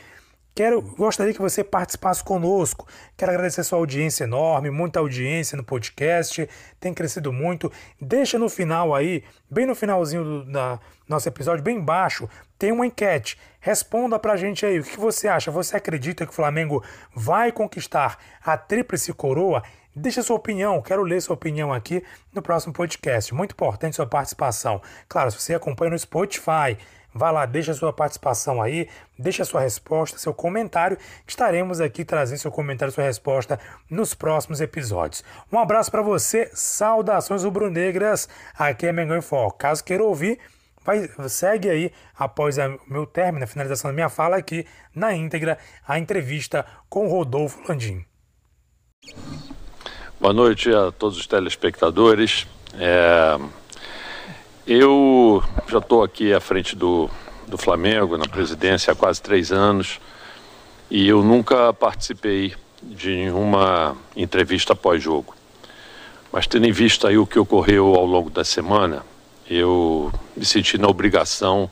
Quero, 0.58 0.82
gostaria 0.82 1.36
que 1.36 1.39
você 1.39 1.63
participasse 1.63 2.24
conosco. 2.24 2.88
Quero 3.15 3.32
agradecer 3.32 3.63
sua 3.63 3.78
audiência 3.78 4.24
enorme, 4.24 4.72
muita 4.72 5.00
audiência 5.00 5.56
no 5.56 5.63
podcast, 5.63 6.50
tem 6.80 6.96
crescido 6.96 7.32
muito. 7.32 7.72
Deixa 8.02 8.39
no 8.39 8.50
final 8.50 8.96
aí, 8.96 9.24
bem 9.48 9.67
no 9.67 9.76
finalzinho 9.76 10.24
do 10.24 10.52
da 10.52 10.80
nosso 11.08 11.30
episódio, 11.30 11.63
bem 11.63 11.78
embaixo, 11.78 12.28
tem 12.58 12.72
uma 12.72 12.88
enquete. 12.88 13.38
Responda 13.60 14.17
pra 14.17 14.36
gente 14.36 14.65
aí, 14.65 14.80
o 14.80 14.84
que 14.84 15.00
você 15.00 15.28
acha? 15.28 15.52
Você 15.52 15.78
acredita 15.78 16.26
que 16.26 16.32
o 16.32 16.36
Flamengo 16.36 16.84
vai 17.13 17.52
conquistar 17.52 18.17
a 18.43 18.58
tríplice 18.58 19.13
coroa? 19.13 19.62
Deixa 19.96 20.24
sua 20.24 20.38
opinião, 20.38 20.82
quero 20.82 21.04
ler 21.04 21.22
sua 21.22 21.36
opinião 21.36 21.72
aqui 21.72 22.04
no 22.34 22.41
próximo 22.41 22.74
podcast. 22.74 23.32
Muito 23.32 23.52
importante 23.52 23.96
sua 23.96 24.08
participação. 24.08 24.82
Claro, 25.08 25.30
se 25.30 25.39
você 25.39 25.54
acompanha 25.54 25.91
no 25.91 26.00
Spotify, 26.00 26.78
Vá 27.17 27.32
lá, 27.32 27.45
deixa 27.45 27.73
sua 27.73 27.91
participação 27.91 28.62
aí, 28.62 28.88
deixa 29.17 29.43
sua 29.43 29.62
resposta, 29.62 30.17
seu 30.17 30.34
comentário, 30.34 30.97
estaremos 31.27 31.82
aqui 31.82 32.06
trazendo 32.06 32.38
seu 32.38 32.51
comentário, 32.51 32.93
sua 32.93 33.03
resposta 33.03 33.60
nos 33.89 34.13
próximos 34.13 34.62
episódios. 34.62 35.23
Um 35.51 35.58
abraço 35.58 35.89
para 35.89 36.01
você, 36.01 36.49
saudações 36.53 37.43
rubro-negras, 37.43 38.30
aqui 38.58 38.86
é 38.86 38.91
Mengão 38.91 39.17
em 39.17 39.21
Foco. 39.21 39.58
Caso 39.58 39.84
queira 39.84 40.03
ouvir, 40.03 40.39
vai, 40.86 41.10
segue 41.27 41.69
aí, 41.69 41.91
após 42.15 42.58
o 42.58 42.80
meu 42.88 43.06
término, 43.06 43.43
a 43.43 43.47
finalização 43.47 43.89
da 43.89 43.95
minha 43.95 44.10
fala 44.10 44.38
aqui, 44.38 44.65
na 44.93 45.13
íntegra, 45.13 45.58
a 45.88 45.97
entrevista 45.97 46.65
com 46.88 47.08
Rodolfo 47.08 47.60
Landim. 47.67 48.06
Boa 50.19 50.34
noite 50.34 50.73
a 50.73 50.91
todos 50.91 51.17
os 51.17 51.27
telespectadores. 51.27 52.47
É... 52.73 53.38
Eu 54.69 55.41
já 55.65 55.77
estou 55.77 56.03
aqui 56.03 56.34
à 56.34 56.41
frente 56.41 56.75
do, 56.75 57.10
do 57.47 57.58
Flamengo, 57.58 58.17
na 58.17 58.27
presidência, 58.27 58.91
há 58.91 58.95
quase 58.97 59.21
três 59.21 59.49
anos, 59.49 59.97
e 60.91 61.08
eu 61.08 61.23
nunca 61.23 61.71
participei 61.71 62.53
de 62.84 63.15
nenhuma 63.15 63.95
entrevista 64.13 64.75
pós-jogo. 64.75 65.34
Mas 66.34 66.47
tendo 66.47 66.67
em 66.67 66.73
vista 66.73 67.08
aí 67.08 67.17
o 67.17 67.25
que 67.25 67.39
ocorreu 67.39 67.95
ao 67.95 68.06
longo 68.06 68.30
da 68.30 68.43
semana, 68.43 69.06
eu 69.49 70.12
me 70.36 70.43
senti 70.43 70.77
na 70.77 70.89
obrigação 70.89 71.71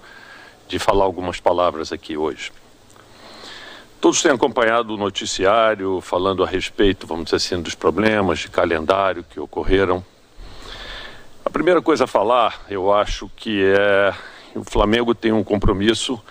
de 0.66 0.80
falar 0.80 1.04
algumas 1.04 1.38
palavras 1.38 1.92
aqui 1.92 2.16
hoje. 2.16 2.50
Todos 4.00 4.22
têm 4.22 4.32
acompanhado 4.32 4.94
o 4.94 4.98
noticiário 4.98 6.00
falando 6.00 6.46
a 6.46 6.48
respeito, 6.48 7.06
vamos 7.06 7.26
dizer 7.26 7.36
assim, 7.36 7.62
dos 7.62 7.76
problemas 7.76 8.40
de 8.40 8.48
calendário 8.48 9.26
que 9.30 9.38
ocorreram 9.38 10.02
primeira 11.56 11.82
coisa 11.82 12.04
a 12.04 12.08
falar, 12.08 12.66
eu 12.70 12.94
acho 12.94 13.32
que 13.34 13.64
é 13.64 14.14
o 14.54 14.66
Flamengo 14.66 15.16
tem 15.16 15.32
um 15.32 15.42
compromisso 15.42 16.22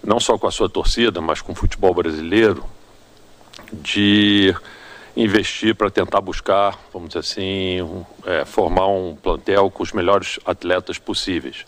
não 0.00 0.20
só 0.20 0.38
com 0.38 0.46
a 0.46 0.50
sua 0.52 0.68
torcida, 0.68 1.20
mas 1.20 1.42
com 1.42 1.50
o 1.50 1.54
futebol 1.56 1.92
brasileiro 1.92 2.64
de 3.72 4.54
investir 5.16 5.74
para 5.74 5.90
tentar 5.90 6.20
buscar, 6.20 6.78
vamos 6.92 7.08
dizer 7.08 7.18
assim, 7.18 7.82
um, 7.82 8.04
é, 8.24 8.44
formar 8.44 8.86
um 8.86 9.16
plantel 9.16 9.72
com 9.72 9.82
os 9.82 9.90
melhores 9.90 10.38
atletas 10.44 10.98
possíveis. 10.98 11.66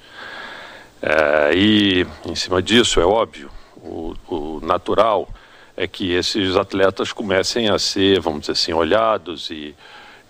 É, 1.02 1.56
e 1.56 2.06
em 2.24 2.36
cima 2.36 2.62
disso, 2.62 3.00
é 3.00 3.04
óbvio, 3.04 3.50
o, 3.78 4.14
o, 4.28 4.60
natural 4.62 5.28
é 5.76 5.88
que 5.88 6.12
esses 6.12 6.54
atletas 6.54 7.12
comecem 7.12 7.68
a 7.68 7.80
ser, 7.80 8.20
vamos 8.20 8.42
dizer 8.42 8.52
assim, 8.52 8.72
olhados 8.72 9.50
e 9.50 9.74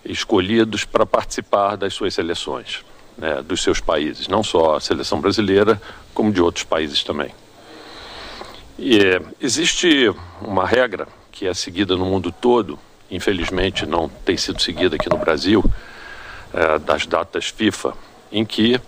escolhidos 0.05 0.85
para 0.85 1.07
participar 1.07 1.77
das 1.77 1.95
suas 1.95 2.15
seleções, 2.15 2.85
né, 3.17 3.43
dos 3.43 3.63
seus 3.63 3.81
países, 3.81 4.29
não 4.29 4.43
só 4.43 4.77
a 4.77 4.81
seleção 4.81 5.21
brasileira, 5.21 5.81
como 6.15 6.33
de 6.33 6.41
outros 6.41 6.65
países 6.65 7.03
também. 7.03 7.33
E 8.79 8.99
é, 8.99 9.23
existe 9.41 10.13
uma 10.41 10.67
regra 10.67 11.07
que 11.31 11.47
é 11.47 11.55
seguida 11.55 11.97
no 11.97 12.05
mundo 12.05 12.33
todo, 12.33 12.79
infelizmente 13.11 13.87
não 13.87 14.09
tem 14.09 14.37
sido 14.37 14.61
seguida 14.61 14.97
aqui 14.97 15.09
no 15.09 15.19
Brasil, 15.19 15.65
é, 16.53 16.79
das 16.79 17.07
datas 17.07 17.47
FIFA, 17.47 17.95
em 18.31 18.45
que, 18.45 18.81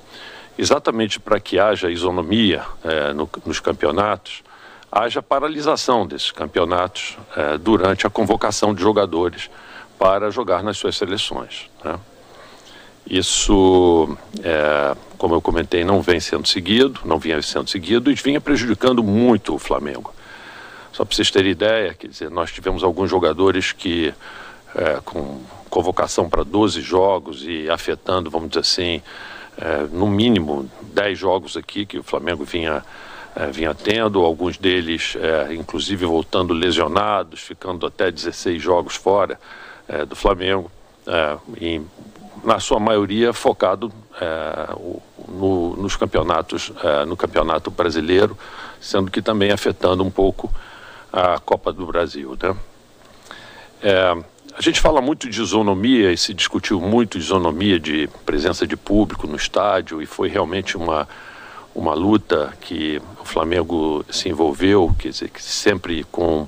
exatamente 0.58 1.20
para 1.20 1.38
que 1.38 1.58
haja 1.58 1.90
isonomia 1.90 2.64
é, 2.82 3.12
no, 3.12 3.28
nos 3.44 3.60
campeonatos, 3.60 4.42
haja 4.90 5.22
paralisação 5.22 6.06
desses 6.06 6.30
campeonatos 6.30 7.18
durante 7.62 8.06
a 8.06 8.10
convocação 8.10 8.72
de 8.72 8.80
jogadores 8.80 9.50
para 9.98 10.30
jogar 10.30 10.62
nas 10.62 10.76
suas 10.76 10.96
seleções. 10.96 11.70
Né? 11.84 11.98
Isso, 13.08 14.16
é, 14.42 14.96
como 15.18 15.34
eu 15.34 15.42
comentei, 15.42 15.84
não 15.84 16.00
vem 16.00 16.18
sendo 16.20 16.48
seguido, 16.48 17.00
não 17.04 17.18
vinha 17.18 17.40
sendo 17.42 17.68
seguido 17.68 18.10
e 18.10 18.14
vinha 18.14 18.40
prejudicando 18.40 19.02
muito 19.02 19.54
o 19.54 19.58
Flamengo. 19.58 20.12
Só 20.92 21.04
para 21.04 21.14
vocês 21.14 21.30
terem 21.30 21.50
ideia, 21.50 21.92
quer 21.92 22.08
dizer, 22.08 22.30
nós 22.30 22.50
tivemos 22.50 22.82
alguns 22.82 23.10
jogadores 23.10 23.72
que, 23.72 24.14
é, 24.74 25.00
com 25.04 25.40
convocação 25.68 26.30
para 26.30 26.44
12 26.44 26.80
jogos 26.80 27.44
e 27.44 27.68
afetando, 27.68 28.30
vamos 28.30 28.48
dizer 28.48 28.60
assim, 28.60 29.02
é, 29.58 29.86
no 29.92 30.06
mínimo 30.06 30.70
10 30.82 31.18
jogos 31.18 31.56
aqui 31.56 31.84
que 31.84 31.98
o 31.98 32.02
Flamengo 32.02 32.44
vinha, 32.44 32.82
é, 33.36 33.46
vinha 33.48 33.74
tendo, 33.74 34.24
alguns 34.24 34.56
deles, 34.56 35.16
é, 35.20 35.52
inclusive, 35.52 36.06
voltando 36.06 36.54
lesionados, 36.54 37.40
ficando 37.40 37.86
até 37.86 38.10
16 38.10 38.62
jogos 38.62 38.94
fora 38.94 39.38
é, 39.88 40.04
do 40.04 40.16
Flamengo, 40.16 40.70
é, 41.06 41.36
em, 41.60 41.86
na 42.42 42.60
sua 42.60 42.78
maioria 42.78 43.32
focado 43.32 43.92
é, 44.20 44.74
no, 45.28 45.76
nos 45.76 45.96
campeonatos, 45.96 46.72
é, 46.82 47.04
no 47.04 47.16
campeonato 47.16 47.70
brasileiro, 47.70 48.36
sendo 48.80 49.10
que 49.10 49.22
também 49.22 49.50
afetando 49.50 50.02
um 50.02 50.10
pouco 50.10 50.52
a 51.12 51.38
Copa 51.38 51.72
do 51.72 51.86
Brasil. 51.86 52.36
Né? 52.42 52.56
É, 53.82 54.16
a 54.56 54.62
gente 54.62 54.80
fala 54.80 55.00
muito 55.00 55.28
de 55.28 55.40
isonomia 55.40 56.12
e 56.12 56.16
se 56.16 56.32
discutiu 56.32 56.80
muito 56.80 57.18
isonomia 57.18 57.78
de 57.78 58.08
presença 58.24 58.66
de 58.66 58.76
público 58.76 59.26
no 59.26 59.36
estádio 59.36 60.00
e 60.00 60.06
foi 60.06 60.28
realmente 60.28 60.76
uma, 60.76 61.08
uma 61.74 61.92
luta 61.92 62.56
que 62.60 63.02
o 63.20 63.24
Flamengo 63.24 64.04
se 64.10 64.28
envolveu, 64.28 64.94
quer 64.98 65.08
dizer, 65.08 65.30
que 65.30 65.42
sempre 65.42 66.04
com 66.04 66.46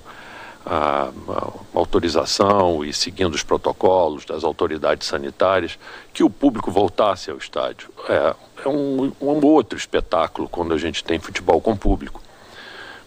a, 0.67 1.13
a, 1.29 1.53
autorização 1.79 2.85
e 2.85 2.93
seguindo 2.93 3.33
os 3.33 3.45
protocolos 3.45 4.25
das 4.25 4.43
autoridades 4.43 5.07
sanitárias, 5.07 5.79
que 6.13 6.25
o 6.25 6.29
público 6.29 6.71
voltasse 6.71 7.31
ao 7.31 7.39
estádio. 7.39 7.89
É, 8.09 8.35
é 8.65 8.69
um, 8.69 9.13
um 9.21 9.47
outro 9.47 9.79
espetáculo 9.79 10.49
quando 10.49 10.75
a 10.75 10.79
gente 10.79 11.05
tem 11.05 11.21
futebol 11.21 11.61
com 11.61 11.77
público. 11.77 12.21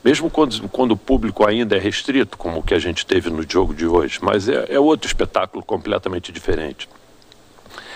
mesmo 0.01 0.29
quando, 0.29 0.69
quando 0.69 0.93
o 0.93 0.97
público 0.97 1.45
ainda 1.45 1.75
é 1.75 1.79
restrito, 1.79 2.37
como 2.37 2.59
o 2.59 2.63
que 2.63 2.73
a 2.73 2.79
gente 2.79 3.05
teve 3.05 3.29
no 3.29 3.43
jogo 3.47 3.73
de 3.73 3.85
hoje, 3.85 4.19
mas 4.21 4.47
é, 4.47 4.65
é 4.69 4.79
outro 4.79 5.07
espetáculo 5.07 5.61
completamente 5.63 6.31
diferente. 6.31 6.87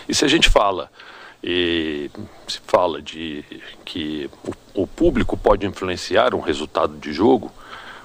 E 0.10 0.14
se 0.14 0.26
a 0.26 0.28
gente 0.28 0.50
fala 0.50 0.92
e 1.42 2.10
se 2.48 2.60
fala 2.66 3.02
de 3.02 3.44
que 3.84 4.30
o, 4.76 4.84
o, 4.84 4.88
público 4.88 5.36
pode 5.36 5.66
influenciar 5.66 6.34
um 6.34 6.40
resultado 6.40 6.98
de 6.98 7.12
jogo, 7.12 7.52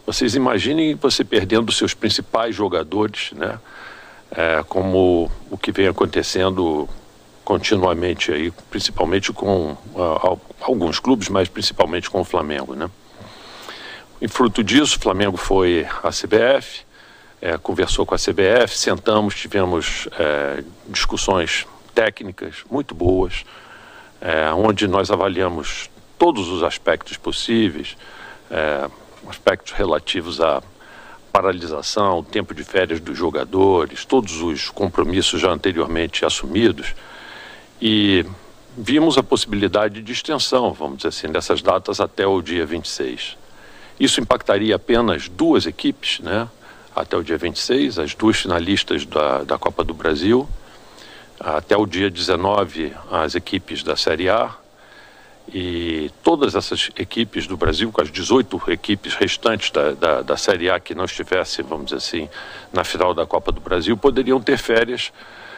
vocês 0.08 0.34
imaginem 0.34 0.94
você 0.94 1.22
perdendo 1.22 1.70
seus 1.70 1.92
principais 1.92 2.54
jogadores, 2.54 3.30
né? 3.32 3.58
É, 4.30 4.64
como 4.66 5.30
o 5.50 5.58
que 5.58 5.70
vem 5.70 5.86
acontecendo 5.86 6.88
continuamente 7.44 8.32
aí, 8.32 8.50
principalmente 8.70 9.34
com 9.34 9.72
uh, 9.72 10.40
alguns 10.62 10.98
clubes, 10.98 11.28
mas 11.28 11.46
principalmente 11.46 12.08
com 12.08 12.22
o 12.22 12.24
Flamengo, 12.24 12.74
né? 12.74 12.90
Em 14.20 14.26
fruto 14.28 14.64
disso, 14.64 14.96
o 14.96 15.00
Flamengo 15.00 15.36
foi 15.36 15.86
à 16.02 16.08
CBF, 16.08 16.86
é, 17.42 17.58
conversou 17.58 18.06
com 18.06 18.14
a 18.14 18.18
CBF, 18.18 18.78
sentamos, 18.78 19.34
tivemos 19.34 20.08
é, 20.18 20.64
discussões 20.88 21.66
técnicas 21.94 22.64
muito 22.70 22.94
boas, 22.94 23.44
é, 24.22 24.50
onde 24.54 24.88
nós 24.88 25.10
avaliamos 25.10 25.90
todos 26.18 26.48
os 26.48 26.62
aspectos 26.62 27.18
possíveis, 27.18 27.94
é, 28.50 28.88
aspectos 29.28 29.72
relativos 29.72 30.40
à 30.40 30.62
paralisação, 31.32 32.22
tempo 32.24 32.54
de 32.54 32.64
férias 32.64 33.00
dos 33.00 33.16
jogadores, 33.16 34.04
todos 34.04 34.40
os 34.40 34.70
compromissos 34.70 35.40
já 35.40 35.50
anteriormente 35.50 36.24
assumidos 36.24 36.94
e 37.80 38.24
vimos 38.76 39.18
a 39.18 39.22
possibilidade 39.22 40.02
de 40.02 40.12
extensão, 40.12 40.72
vamos 40.72 40.98
dizer 40.98 41.08
assim, 41.08 41.28
dessas 41.28 41.62
datas 41.62 42.00
até 42.00 42.26
o 42.26 42.40
dia 42.40 42.64
26. 42.64 43.36
Isso 43.98 44.20
impactaria 44.20 44.76
apenas 44.76 45.28
duas 45.28 45.66
equipes, 45.66 46.20
né? 46.20 46.48
Até 46.94 47.16
o 47.16 47.22
dia 47.22 47.36
26, 47.36 47.98
as 47.98 48.14
duas 48.14 48.36
finalistas 48.36 49.04
da, 49.04 49.44
da 49.44 49.58
Copa 49.58 49.84
do 49.84 49.94
Brasil. 49.94 50.48
Até 51.38 51.76
o 51.76 51.86
dia 51.86 52.10
19, 52.10 52.92
as 53.10 53.34
equipes 53.34 53.82
da 53.82 53.96
Série 53.96 54.28
A. 54.28 54.56
E 55.52 56.10
todas 56.22 56.54
essas 56.54 56.90
equipes 56.98 57.46
do 57.46 57.56
Brasil, 57.56 57.90
com 57.90 58.02
as 58.02 58.10
18 58.10 58.70
equipes 58.70 59.14
restantes 59.14 59.70
da, 59.70 59.92
da, 59.92 60.22
da 60.22 60.36
Série 60.36 60.68
A 60.68 60.78
que 60.78 60.94
não 60.94 61.06
estivessem, 61.06 61.64
vamos 61.64 61.86
dizer 61.86 61.96
assim, 61.96 62.28
na 62.72 62.84
final 62.84 63.14
da 63.14 63.24
Copa 63.24 63.50
do 63.50 63.60
Brasil, 63.60 63.96
poderiam 63.96 64.40
ter 64.40 64.58
férias 64.58 65.10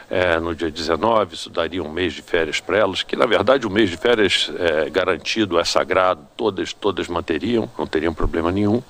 é, 0.08 0.38
no 0.40 0.54
dia 0.54 0.70
19, 0.70 1.34
isso 1.34 1.48
daria 1.48 1.82
um 1.82 1.90
mês 1.90 2.12
de 2.12 2.22
férias 2.22 2.60
para 2.60 2.76
elas, 2.76 3.02
que 3.02 3.14
na 3.14 3.26
verdade 3.26 3.66
o 3.66 3.70
mês 3.70 3.88
de 3.88 3.96
férias 3.96 4.50
é, 4.58 4.90
garantido 4.90 5.58
é 5.58 5.64
sagrado, 5.64 6.26
todas, 6.36 6.72
todas 6.72 7.06
manteriam, 7.06 7.70
não 7.78 7.86
teriam 7.86 8.12
problema 8.12 8.50
nenhum, 8.50 8.82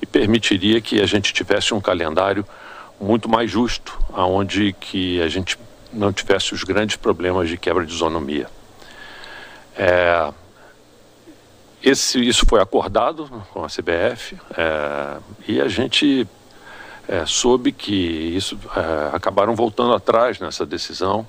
e 0.00 0.04
permitiria 0.04 0.80
que 0.80 1.00
a 1.00 1.06
gente 1.06 1.32
tivesse 1.32 1.72
um 1.72 1.80
calendário 1.80 2.44
muito 3.00 3.28
mais 3.28 3.50
justo, 3.50 3.98
aonde 4.12 4.74
que 4.78 5.20
a 5.22 5.28
gente 5.28 5.58
não 5.90 6.12
tivesse 6.12 6.52
os 6.52 6.62
grandes 6.62 6.96
problemas 6.96 7.48
de 7.48 7.56
quebra 7.56 7.84
de 7.84 7.92
isonomia. 7.92 8.46
É, 9.76 10.32
esse, 11.82 12.20
isso 12.26 12.44
foi 12.48 12.60
acordado 12.60 13.28
com 13.52 13.64
a 13.64 13.68
CBF 13.68 14.36
é, 14.56 15.18
e 15.46 15.60
a 15.60 15.68
gente 15.68 16.26
é, 17.06 17.24
soube 17.26 17.70
que 17.70 17.94
isso 17.94 18.58
é, 18.74 19.14
acabaram 19.14 19.54
voltando 19.54 19.94
atrás 19.94 20.40
nessa 20.40 20.66
decisão, 20.66 21.26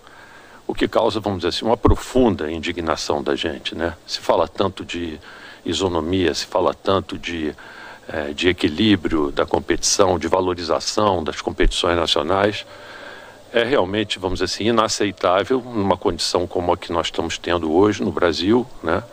o 0.66 0.74
que 0.74 0.88
causa, 0.88 1.20
vamos 1.20 1.40
dizer 1.40 1.50
assim, 1.50 1.66
uma 1.66 1.78
profunda 1.78 2.52
indignação 2.52 3.22
da 3.22 3.36
gente, 3.36 3.76
né? 3.76 3.94
Se 4.06 4.20
fala 4.20 4.48
tanto 4.48 4.84
de 4.84 5.20
isonomia, 5.66 6.34
se 6.34 6.46
fala 6.46 6.74
tanto 6.74 7.18
de, 7.18 7.56
é, 8.08 8.34
de 8.34 8.50
equilíbrio 8.50 9.32
da 9.32 9.46
competição, 9.46 10.18
de 10.18 10.28
valorização 10.28 11.24
das 11.24 11.40
competições 11.40 11.96
nacionais, 11.96 12.66
é 13.54 13.64
realmente, 13.64 14.20
vamos 14.20 14.40
dizer 14.40 14.54
assim, 14.54 14.66
inaceitável 14.66 15.62
numa 15.62 15.98
condição 15.98 16.46
como 16.46 16.72
a 16.72 16.78
que 16.78 16.92
nós 16.92 17.08
estamos 17.08 17.38
tendo 17.38 17.72
hoje 17.72 18.04
no 18.04 18.12
Brasil, 18.12 18.68
né? 18.84 19.04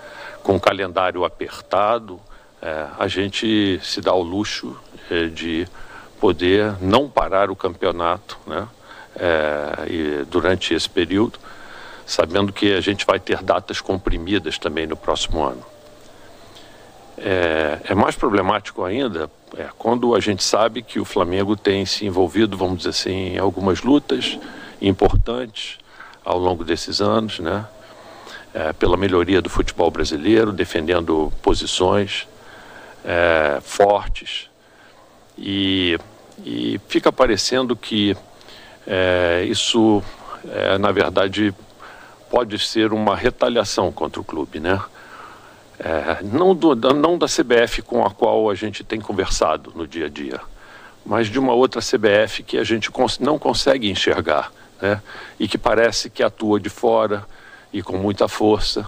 Com 0.43 0.55
um 0.55 0.59
calendário 0.59 1.25
apertado, 1.25 2.21
é, 2.61 2.87
a 2.99 3.09
gente 3.09 3.81
se 3.83 4.01
dá 4.01 4.13
o 4.13 4.23
luxo 4.23 4.77
é, 5.11 5.27
de 5.27 5.67
poder 6.21 6.75
não 6.81 7.09
parar 7.09 7.51
o 7.51 7.57
campeonato 7.57 8.39
né? 8.47 8.67
É, 9.17 10.25
durante 10.29 10.75
esse 10.75 10.89
período, 10.89 11.39
sabendo 12.05 12.53
que 12.53 12.75
a 12.75 12.81
gente 12.81 13.07
vai 13.07 13.21
ter 13.21 13.43
datas 13.43 13.81
comprimidas 13.81 14.59
também 14.59 14.87
no 14.87 14.97
próximo 14.97 15.43
ano. 15.43 15.74
É, 17.17 17.79
é 17.85 17.95
mais 17.95 18.17
problemático 18.17 18.85
ainda 18.85 19.31
é, 19.57 19.69
quando 19.79 20.15
a 20.15 20.21
gente 20.21 20.43
sabe 20.43 20.83
que 20.83 20.99
o 20.99 21.05
Flamengo 21.05 21.57
tem 21.57 21.87
se 21.87 22.05
envolvido, 22.05 22.57
vamos 22.57 22.79
dizer 22.79 22.91
assim, 22.91 23.35
em 23.35 23.39
algumas 23.39 23.83
lutas 23.83 24.39
importantes 24.83 25.79
ao 26.25 26.39
longo 26.39 26.65
desses 26.65 27.01
anos, 27.01 27.39
né? 27.39 27.67
É, 28.53 28.73
pela 28.73 28.97
melhoria 28.97 29.43
do 29.43 29.51
futebol 29.51 29.91
brasileiro, 29.91 30.53
defendendo 30.53 31.33
posições 31.43 32.27
é, 33.05 33.59
fortes. 33.61 34.49
E 35.37 35.99
e 36.43 36.81
fica 36.89 37.13
parecendo 37.13 37.77
que 37.77 38.17
é, 38.87 39.45
isso, 39.49 40.03
é, 40.51 40.79
na 40.79 40.91
verdade, 40.91 41.55
pode 42.31 42.59
ser 42.59 42.93
uma 42.93 43.15
retaliação 43.15 43.93
contra 43.93 44.21
o 44.21 44.25
clube, 44.25 44.59
né? 44.59 44.81
É, 45.79 46.23
não, 46.23 46.55
do, 46.55 46.75
não 46.75 47.19
da 47.19 47.27
CBF 47.27 47.83
com 47.83 48.05
a 48.05 48.11
qual 48.11 48.49
a 48.49 48.55
gente 48.55 48.85
tem 48.85 49.01
conversado 49.01 49.73
no 49.75 49.87
dia 49.87 50.07
a 50.07 50.09
dia, 50.09 50.41
mas 51.05 51.29
de 51.29 51.39
uma 51.39 51.53
outra 51.53 51.81
CBF 51.81 52.43
que 52.43 52.57
a 52.57 52.65
gente 52.65 52.91
cons 52.91 53.19
não 53.19 53.39
consegue 53.39 53.91
enxergar, 53.91 54.53
né? 54.81 55.03
E 55.39 55.49
que 55.49 55.59
parece 55.59 56.09
que 56.09 56.23
atua 56.23 56.61
de 56.61 56.69
fora 56.69 57.27
e 57.73 57.83
com 57.83 57.97
muita 57.97 58.29
força, 58.29 58.87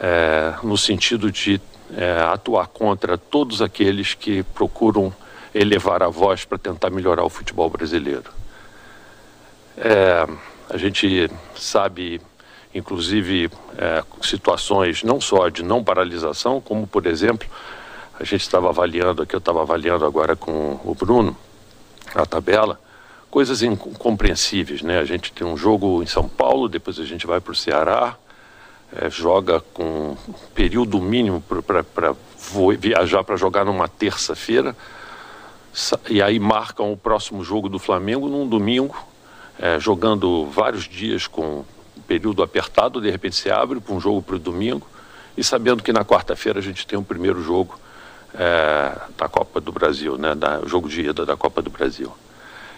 é, 0.00 0.54
no 0.62 0.78
sentido 0.78 1.30
de 1.30 1.60
é, 1.96 2.20
atuar 2.22 2.66
contra 2.68 3.18
todos 3.18 3.60
aqueles 3.60 4.14
que 4.14 4.42
procuram 4.42 5.12
elevar 5.54 6.02
a 6.02 6.08
voz 6.08 6.44
para 6.44 6.58
tentar 6.58 6.90
melhorar 6.90 7.24
o 7.24 7.30
futebol 7.30 7.68
brasileiro. 7.68 8.30
É, 9.76 10.26
a 10.70 10.76
gente 10.76 11.30
sabe, 11.56 12.20
inclusive, 12.78 13.50
é, 13.76 14.02
situações 14.22 15.02
não 15.02 15.20
só 15.20 15.48
de 15.48 15.62
não 15.62 15.84
paralisação, 15.84 16.60
como, 16.60 16.86
por 16.86 17.06
exemplo, 17.06 17.48
a 18.18 18.24
gente 18.24 18.40
estava 18.42 18.68
avaliando 18.68 19.22
aqui, 19.22 19.34
eu 19.34 19.38
estava 19.38 19.62
avaliando 19.62 20.04
agora 20.04 20.34
com 20.34 20.80
o 20.84 20.94
Bruno, 20.94 21.36
a 22.14 22.24
tabela, 22.26 22.80
coisas 23.30 23.62
incompreensíveis, 23.62 24.82
né? 24.82 24.98
A 24.98 25.04
gente 25.04 25.32
tem 25.32 25.46
um 25.46 25.56
jogo 25.56 26.02
em 26.02 26.06
São 26.06 26.28
Paulo, 26.28 26.68
depois 26.68 26.98
a 26.98 27.04
gente 27.04 27.26
vai 27.26 27.40
para 27.40 27.52
o 27.52 27.56
Ceará, 27.56 28.16
é, 28.96 29.10
joga 29.10 29.60
com 29.60 30.16
período 30.54 31.00
mínimo 31.00 31.42
para 31.42 32.14
viajar 32.78 33.22
para 33.22 33.36
jogar 33.36 33.64
numa 33.64 33.86
terça-feira, 33.86 34.74
e 36.08 36.22
aí 36.22 36.38
marcam 36.38 36.92
o 36.92 36.96
próximo 36.96 37.44
jogo 37.44 37.68
do 37.68 37.78
Flamengo 37.78 38.28
num 38.28 38.48
domingo, 38.48 38.96
é, 39.60 39.78
jogando 39.78 40.46
vários 40.46 40.88
dias 40.88 41.26
com 41.26 41.64
período 42.08 42.42
apertado, 42.42 43.00
de 43.00 43.10
repente 43.10 43.36
se 43.36 43.50
abre 43.50 43.78
para 43.78 43.94
um 43.94 44.00
jogo 44.00 44.22
para 44.22 44.36
o 44.36 44.38
domingo, 44.38 44.88
e 45.36 45.44
sabendo 45.44 45.82
que 45.82 45.92
na 45.92 46.04
quarta-feira 46.04 46.58
a 46.58 46.62
gente 46.62 46.86
tem 46.86 46.98
o 46.98 47.02
um 47.02 47.04
primeiro 47.04 47.42
jogo 47.42 47.78
é, 48.34 48.98
da 49.16 49.28
Copa 49.28 49.60
do 49.60 49.70
Brasil, 49.70 50.16
né, 50.16 50.34
da, 50.34 50.62
jogo 50.66 50.88
de 50.88 51.02
ida 51.02 51.26
da 51.26 51.36
Copa 51.36 51.60
do 51.60 51.70
Brasil. 51.70 52.10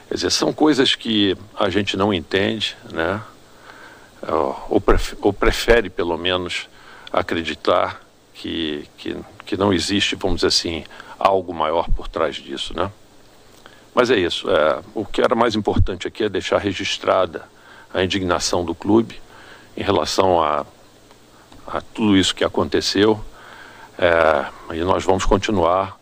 Quer 0.09 0.17
dizer, 0.17 0.31
são 0.31 0.53
coisas 0.53 0.97
que 0.97 1.37
a 1.57 1.71
gente 1.71 1.97
não 1.97 2.13
entende, 2.13 2.77
né, 2.93 3.23
ou, 4.69 4.81
prefere, 4.81 5.19
ou 5.23 5.33
prefere 5.33 5.89
pelo 5.89 6.19
menos 6.19 6.69
acreditar 7.13 8.03
que, 8.35 8.87
que, 8.99 9.17
que 9.47 9.57
não 9.57 9.73
existe, 9.73 10.17
vamos 10.17 10.39
dizer 10.39 10.49
assim, 10.49 10.85
algo 11.19 11.55
maior 11.55 11.89
por 11.91 12.09
trás 12.09 12.37
disso, 12.37 12.75
né? 12.77 12.91
Mas 13.95 14.11
é 14.11 14.17
isso. 14.17 14.49
É, 14.51 14.81
o 14.95 15.05
que 15.05 15.21
era 15.21 15.35
mais 15.35 15.55
importante 15.55 16.07
aqui 16.07 16.25
é 16.25 16.29
deixar 16.29 16.59
registrada 16.59 17.45
a 17.93 18.03
indignação 18.03 18.65
do 18.65 18.75
clube 18.75 19.21
em 19.77 19.83
relação 19.83 20.43
a, 20.43 20.65
a 21.67 21.81
tudo 21.81 22.17
isso 22.17 22.35
que 22.35 22.45
aconteceu. 22.45 23.23
É, 23.99 24.75
e 24.75 24.81
nós 24.81 25.05
vamos 25.05 25.25
continuar 25.25 25.99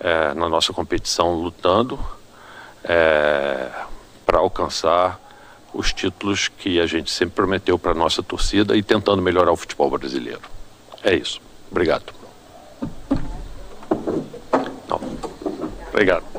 é, 0.00 0.34
na 0.34 0.48
nossa 0.48 0.72
competição 0.72 1.34
lutando 1.34 1.98
é, 2.82 3.70
para 4.24 4.38
alcançar 4.38 5.20
os 5.72 5.92
títulos 5.92 6.48
que 6.48 6.80
a 6.80 6.86
gente 6.86 7.10
sempre 7.10 7.34
prometeu 7.34 7.78
para 7.78 7.92
a 7.92 7.94
nossa 7.94 8.22
torcida 8.22 8.76
e 8.76 8.82
tentando 8.82 9.20
melhorar 9.20 9.52
o 9.52 9.56
futebol 9.56 9.90
brasileiro. 9.90 10.42
É 11.02 11.14
isso. 11.14 11.40
Obrigado. 11.70 12.12
Não. 14.88 15.00
Obrigado. 15.90 16.35